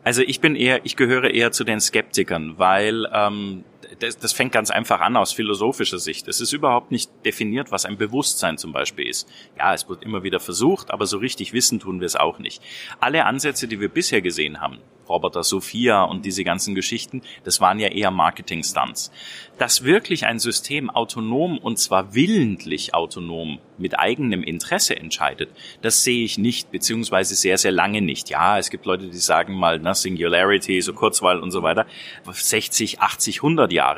also 0.04 0.22
ich 0.22 0.42
bin 0.42 0.56
eher, 0.56 0.86
ich 0.86 0.96
gehöre 0.96 1.32
eher 1.32 1.52
zu 1.52 1.64
den 1.64 1.82
Skeptikern, 1.82 2.60
weil 2.60 3.08
ähm, 3.12 3.64
das, 4.00 4.18
das 4.18 4.34
fängt 4.34 4.52
ganz 4.52 4.72
einfach 4.72 5.00
an 5.02 5.16
aus 5.18 5.34
philosophischer 5.34 6.00
Sicht. 6.00 6.28
Es 6.28 6.42
ist 6.42 6.54
überhaupt 6.54 6.92
nicht 6.92 7.12
definiert, 7.26 7.72
was 7.72 7.86
ein 7.86 7.98
Bewusstsein 7.98 8.58
zum 8.58 8.72
Beispiel 8.72 9.08
ist. 9.08 9.28
Ja, 9.58 9.74
es 9.74 9.90
wird 9.90 10.04
immer 10.04 10.24
wieder 10.24 10.40
versucht, 10.40 10.92
aber 10.92 11.06
so 11.06 11.18
richtig 11.18 11.54
wissen 11.54 11.80
tun 11.80 12.00
wir 12.00 12.06
es 12.06 12.16
auch 12.16 12.40
nicht. 12.40 12.62
Alle 13.00 13.26
Ansätze, 13.26 13.68
die 13.68 13.80
wir 13.80 13.90
bisher 13.90 14.22
gesehen 14.22 14.62
haben, 14.62 14.80
Roboter 15.10 15.44
Sophia 15.44 16.04
und 16.04 16.26
diese 16.26 16.44
ganzen 16.44 16.76
Geschichten, 16.76 17.22
das 17.44 17.62
waren 17.62 17.80
ja 17.80 17.90
eher 17.90 18.12
Marketing-Stunts. 18.12 19.12
Dass 19.58 19.84
wirklich 19.84 20.26
ein 20.26 20.40
System 20.40 20.90
autonom 20.90 21.58
und 21.58 21.78
zwar 21.78 22.16
willentlich 22.16 22.94
autonom 22.94 23.60
mit 23.78 24.00
eigenem 24.00 24.44
Interesse 24.44 24.96
entscheidet, 24.96 25.50
das 25.82 26.04
sehe 26.04 26.24
ich 26.24 26.38
nicht, 26.38 26.72
beziehungsweise 26.72 27.36
sehr, 27.36 27.58
sehr 27.58 27.72
lange 27.72 28.02
nicht. 28.02 28.30
Ja, 28.30 28.58
es 28.58 28.70
gibt 28.70 28.86
Leute, 28.86 29.08
die 29.08 29.18
sagen 29.18 29.54
mal, 29.56 29.80
na, 29.80 29.94
Singularity, 29.94 30.82
so 30.82 30.94
Kurzwahl 30.94 31.40
und 31.40 31.52
so 31.52 31.64
weiter, 31.64 31.86
60, 32.30 33.02
80, 33.02 33.38
100 33.38 33.72
Jahre. 33.72 33.93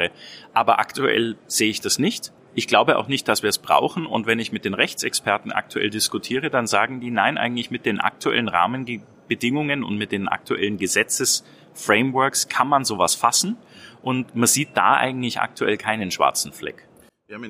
Aber 0.53 0.79
aktuell 0.79 1.37
sehe 1.47 1.69
ich 1.69 1.81
das 1.81 1.99
nicht. 1.99 2.31
Ich 2.53 2.67
glaube 2.67 2.97
auch 2.97 3.07
nicht, 3.07 3.27
dass 3.27 3.43
wir 3.43 3.49
es 3.49 3.57
brauchen. 3.57 4.05
Und 4.05 4.27
wenn 4.27 4.39
ich 4.39 4.51
mit 4.51 4.63
den 4.63 4.73
Rechtsexperten 4.73 5.51
aktuell 5.51 5.89
diskutiere, 5.89 6.49
dann 6.49 6.67
sagen 6.67 7.01
die, 7.01 7.11
nein, 7.11 7.37
eigentlich 7.37 7.69
mit 7.69 7.85
den 7.85 7.99
aktuellen 7.99 8.47
Rahmenbedingungen 8.47 9.83
und 9.83 9.97
mit 9.97 10.13
den 10.13 10.29
aktuellen 10.29 10.77
Gesetzesframeworks 10.77 12.47
kann 12.47 12.69
man 12.69 12.85
sowas 12.85 13.15
fassen. 13.15 13.57
Und 14.01 14.35
man 14.35 14.47
sieht 14.47 14.69
da 14.75 14.93
eigentlich 14.93 15.41
aktuell 15.41 15.77
keinen 15.77 16.11
schwarzen 16.11 16.53
Fleck. 16.53 16.87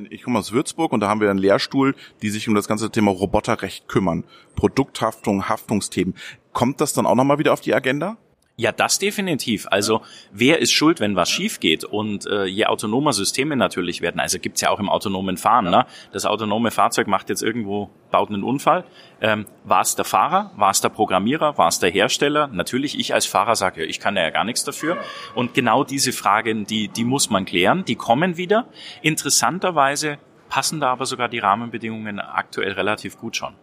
Ich 0.09 0.23
komme 0.23 0.39
aus 0.39 0.53
Würzburg 0.53 0.93
und 0.93 1.01
da 1.01 1.09
haben 1.09 1.19
wir 1.19 1.29
einen 1.29 1.37
Lehrstuhl, 1.37 1.95
die 2.21 2.29
sich 2.29 2.47
um 2.47 2.55
das 2.55 2.67
ganze 2.67 2.89
Thema 2.89 3.11
Roboterrecht 3.11 3.89
kümmern. 3.89 4.23
Produkthaftung, 4.55 5.49
Haftungsthemen. 5.49 6.15
Kommt 6.53 6.79
das 6.79 6.93
dann 6.93 7.05
auch 7.05 7.15
nochmal 7.15 7.39
wieder 7.39 7.51
auf 7.51 7.59
die 7.59 7.75
Agenda? 7.75 8.17
Ja, 8.57 8.71
das 8.71 8.99
definitiv. 8.99 9.67
Also 9.69 10.01
wer 10.31 10.59
ist 10.59 10.71
schuld, 10.71 11.01
wenn 11.01 11.17
was 11.17 11.29
schief 11.29 11.59
geht? 11.59 11.83
Und 11.83 12.25
äh, 12.25 12.45
je 12.45 12.65
autonomer 12.67 13.11
Systeme 13.11 13.57
natürlich 13.57 13.99
werden, 13.99 14.21
also 14.21 14.39
gibt's 14.39 14.61
ja 14.61 14.69
auch 14.69 14.79
im 14.79 14.87
autonomen 14.87 15.35
Fahren, 15.35 15.69
ne? 15.69 15.85
das 16.13 16.25
autonome 16.25 16.71
Fahrzeug 16.71 17.07
macht 17.07 17.27
jetzt 17.27 17.43
irgendwo, 17.43 17.89
baut 18.11 18.29
einen 18.29 18.43
Unfall. 18.43 18.85
Ähm, 19.19 19.45
war 19.65 19.81
es 19.81 19.97
der 19.97 20.05
Fahrer? 20.05 20.51
War 20.55 20.71
es 20.71 20.79
der 20.79 20.87
Programmierer? 20.87 21.57
War 21.57 21.67
es 21.67 21.79
der 21.79 21.89
Hersteller? 21.89 22.47
Natürlich, 22.47 22.97
ich 22.97 23.13
als 23.13 23.25
Fahrer 23.25 23.57
sage, 23.57 23.83
ich 23.83 23.99
kann 23.99 24.15
ja 24.15 24.29
gar 24.29 24.45
nichts 24.45 24.63
dafür. 24.63 24.99
Und 25.33 25.53
genau 25.53 25.83
diese 25.83 26.13
Fragen, 26.13 26.65
die, 26.65 26.87
die 26.87 27.03
muss 27.03 27.29
man 27.29 27.43
klären, 27.43 27.83
die 27.83 27.95
kommen 27.95 28.37
wieder. 28.37 28.67
Interessanterweise 29.01 30.17
passen 30.47 30.79
da 30.79 30.93
aber 30.93 31.05
sogar 31.05 31.27
die 31.27 31.39
Rahmenbedingungen 31.39 32.21
aktuell 32.21 32.71
relativ 32.71 33.17
gut 33.17 33.35
schon. 33.35 33.53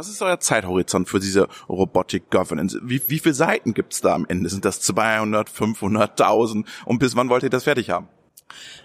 Was 0.00 0.08
ist 0.08 0.22
euer 0.22 0.40
Zeithorizont 0.40 1.10
für 1.10 1.20
diese 1.20 1.46
Robotic 1.68 2.30
Governance? 2.30 2.80
Wie, 2.82 3.02
wie 3.08 3.18
viele 3.18 3.34
Seiten 3.34 3.74
gibt's 3.74 4.00
da 4.00 4.14
am 4.14 4.24
Ende? 4.26 4.48
Sind 4.48 4.64
das 4.64 4.80
200, 4.80 5.50
500, 5.50 6.18
1000? 6.18 6.66
Und 6.86 7.00
bis 7.00 7.16
wann 7.16 7.28
wollt 7.28 7.42
ihr 7.42 7.50
das 7.50 7.64
fertig 7.64 7.90
haben? 7.90 8.08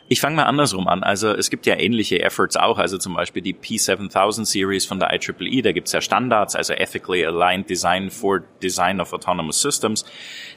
Ich 0.09 0.19
fange 0.19 0.35
mal 0.35 0.43
andersrum 0.43 0.89
an. 0.89 1.03
Also 1.03 1.29
es 1.29 1.49
gibt 1.49 1.67
ja 1.67 1.77
ähnliche 1.77 2.21
Efforts 2.21 2.57
auch, 2.57 2.79
also 2.79 2.97
zum 2.97 3.13
Beispiel 3.13 3.41
die 3.41 3.55
P7000 3.55 4.43
Series 4.43 4.85
von 4.85 4.99
der 4.99 5.13
IEEE, 5.13 5.61
da 5.61 5.71
gibt's 5.71 5.93
ja 5.93 6.01
Standards, 6.01 6.53
also 6.53 6.73
Ethically 6.73 7.25
Aligned 7.25 7.69
Design 7.69 8.11
for 8.11 8.41
Design 8.61 8.99
of 8.99 9.13
Autonomous 9.13 9.61
Systems. 9.61 10.03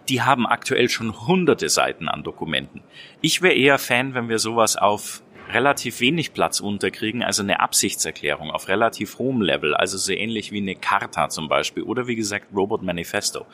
Die 0.09 0.23
haben 0.23 0.45
aktuell 0.45 0.89
schon 0.89 1.29
hunderte 1.29 1.69
Seiten 1.69 2.09
an 2.09 2.25
Dokumenten. 2.25 2.83
Ich 3.21 3.43
wäre 3.43 3.55
eher 3.55 3.79
Fan, 3.79 4.15
wenn 4.15 4.29
wir 4.29 4.41
sowas 4.41 4.77
auf 4.77 5.23
relativ 5.53 6.01
wenig 6.01 6.33
Platz 6.33 6.61
unterkriegen, 6.61 7.23
also 7.23 7.43
eine 7.43 7.61
Absichtserklärung 7.61 8.51
auf 8.51 8.69
relativ 8.69 9.19
hohem 9.19 9.41
Level, 9.41 9.75
also 9.75 9.97
so 9.97 10.13
ähnlich 10.13 10.53
wie 10.53 10.59
eine 10.59 10.75
Charta 10.75 11.29
zum 11.29 11.49
Beispiel 11.49 11.83
oder 11.83 12.07
wie 12.07 12.17
gesagt 12.17 12.47
Robot 12.55 12.83
Manifesto. 12.83 13.47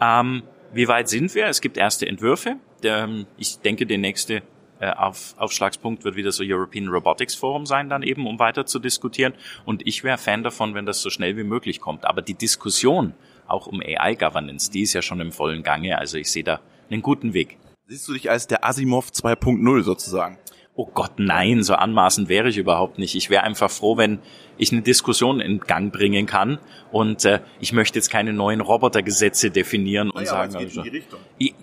Ähm, 0.00 0.42
wie 0.72 0.88
weit 0.88 1.08
sind 1.08 1.34
wir? 1.34 1.46
Es 1.46 1.60
gibt 1.60 1.76
erste 1.76 2.06
Entwürfe. 2.06 2.56
Ähm, 2.82 3.26
ich 3.38 3.58
denke, 3.60 3.86
der 3.86 3.98
nächste 3.98 4.42
äh, 4.80 4.90
auf, 4.90 5.34
Aufschlagspunkt 5.38 6.04
wird 6.04 6.16
wieder 6.16 6.30
so 6.30 6.44
European 6.46 6.88
Robotics 6.88 7.34
Forum 7.34 7.66
sein, 7.66 7.88
dann 7.88 8.02
eben, 8.02 8.26
um 8.26 8.38
weiter 8.38 8.66
zu 8.66 8.78
diskutieren. 8.78 9.32
Und 9.64 9.86
ich 9.86 10.04
wäre 10.04 10.18
Fan 10.18 10.42
davon, 10.42 10.74
wenn 10.74 10.86
das 10.86 11.00
so 11.00 11.10
schnell 11.10 11.36
wie 11.36 11.44
möglich 11.44 11.80
kommt. 11.80 12.04
Aber 12.04 12.22
die 12.22 12.34
Diskussion 12.34 13.14
auch 13.46 13.66
um 13.66 13.80
AI-Governance, 13.80 14.70
die 14.70 14.82
ist 14.82 14.92
ja 14.92 15.02
schon 15.02 15.20
im 15.20 15.32
vollen 15.32 15.62
Gange. 15.62 15.98
Also 15.98 16.18
ich 16.18 16.30
sehe 16.30 16.44
da 16.44 16.60
einen 16.90 17.02
guten 17.02 17.32
Weg. 17.32 17.56
Siehst 17.86 18.06
du 18.06 18.12
dich 18.12 18.30
als 18.30 18.46
der 18.46 18.64
Asimov 18.64 19.08
2.0 19.08 19.82
sozusagen? 19.82 20.38
Oh 20.78 20.86
Gott, 20.94 21.14
nein, 21.16 21.64
so 21.64 21.74
anmaßend 21.74 22.28
wäre 22.28 22.48
ich 22.48 22.56
überhaupt 22.56 22.98
nicht. 22.98 23.16
Ich 23.16 23.30
wäre 23.30 23.42
einfach 23.42 23.68
froh, 23.68 23.96
wenn 23.96 24.20
ich 24.58 24.70
eine 24.70 24.80
Diskussion 24.80 25.40
in 25.40 25.58
Gang 25.58 25.92
bringen 25.92 26.26
kann. 26.26 26.60
Und 26.92 27.24
äh, 27.24 27.40
ich 27.58 27.72
möchte 27.72 27.98
jetzt 27.98 28.10
keine 28.10 28.32
neuen 28.32 28.60
Robotergesetze 28.60 29.50
definieren 29.50 30.08
und 30.08 30.22
naja, 30.22 30.30
sagen, 30.30 30.52
geht 30.52 30.68
also, 30.68 30.82
in 30.82 30.84
die 30.84 30.96
Richtung. 30.96 31.18
Ich, 31.36 31.54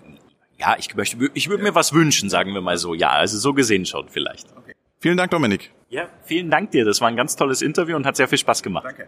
ja, 0.60 0.76
ich 0.78 0.94
möchte, 0.96 1.18
ich 1.34 1.48
würde 1.48 1.64
ja. 1.64 1.70
mir 1.70 1.76
was 1.76 1.94
wünschen, 1.94 2.30
sagen 2.30 2.54
wir 2.54 2.60
mal 2.60 2.78
so. 2.78 2.94
Ja, 2.94 3.12
also 3.12 3.38
so 3.38 3.54
gesehen 3.54 3.86
schon 3.86 4.10
vielleicht. 4.10 4.48
Okay. 4.58 4.74
Vielen 5.00 5.16
Dank, 5.16 5.32
Dominik. 5.32 5.72
Ja, 5.88 6.10
vielen 6.26 6.52
Dank 6.52 6.72
dir. 6.72 6.84
Das 6.84 7.00
war 7.00 7.08
ein 7.08 7.16
ganz 7.16 7.38
tolles 7.38 7.62
Interview 7.62 7.96
und 7.96 8.06
hat 8.06 8.18
sehr 8.18 8.28
viel 8.28 8.38
Spaß 8.38 8.64
gemacht. 8.64 8.86
Danke. 8.86 9.08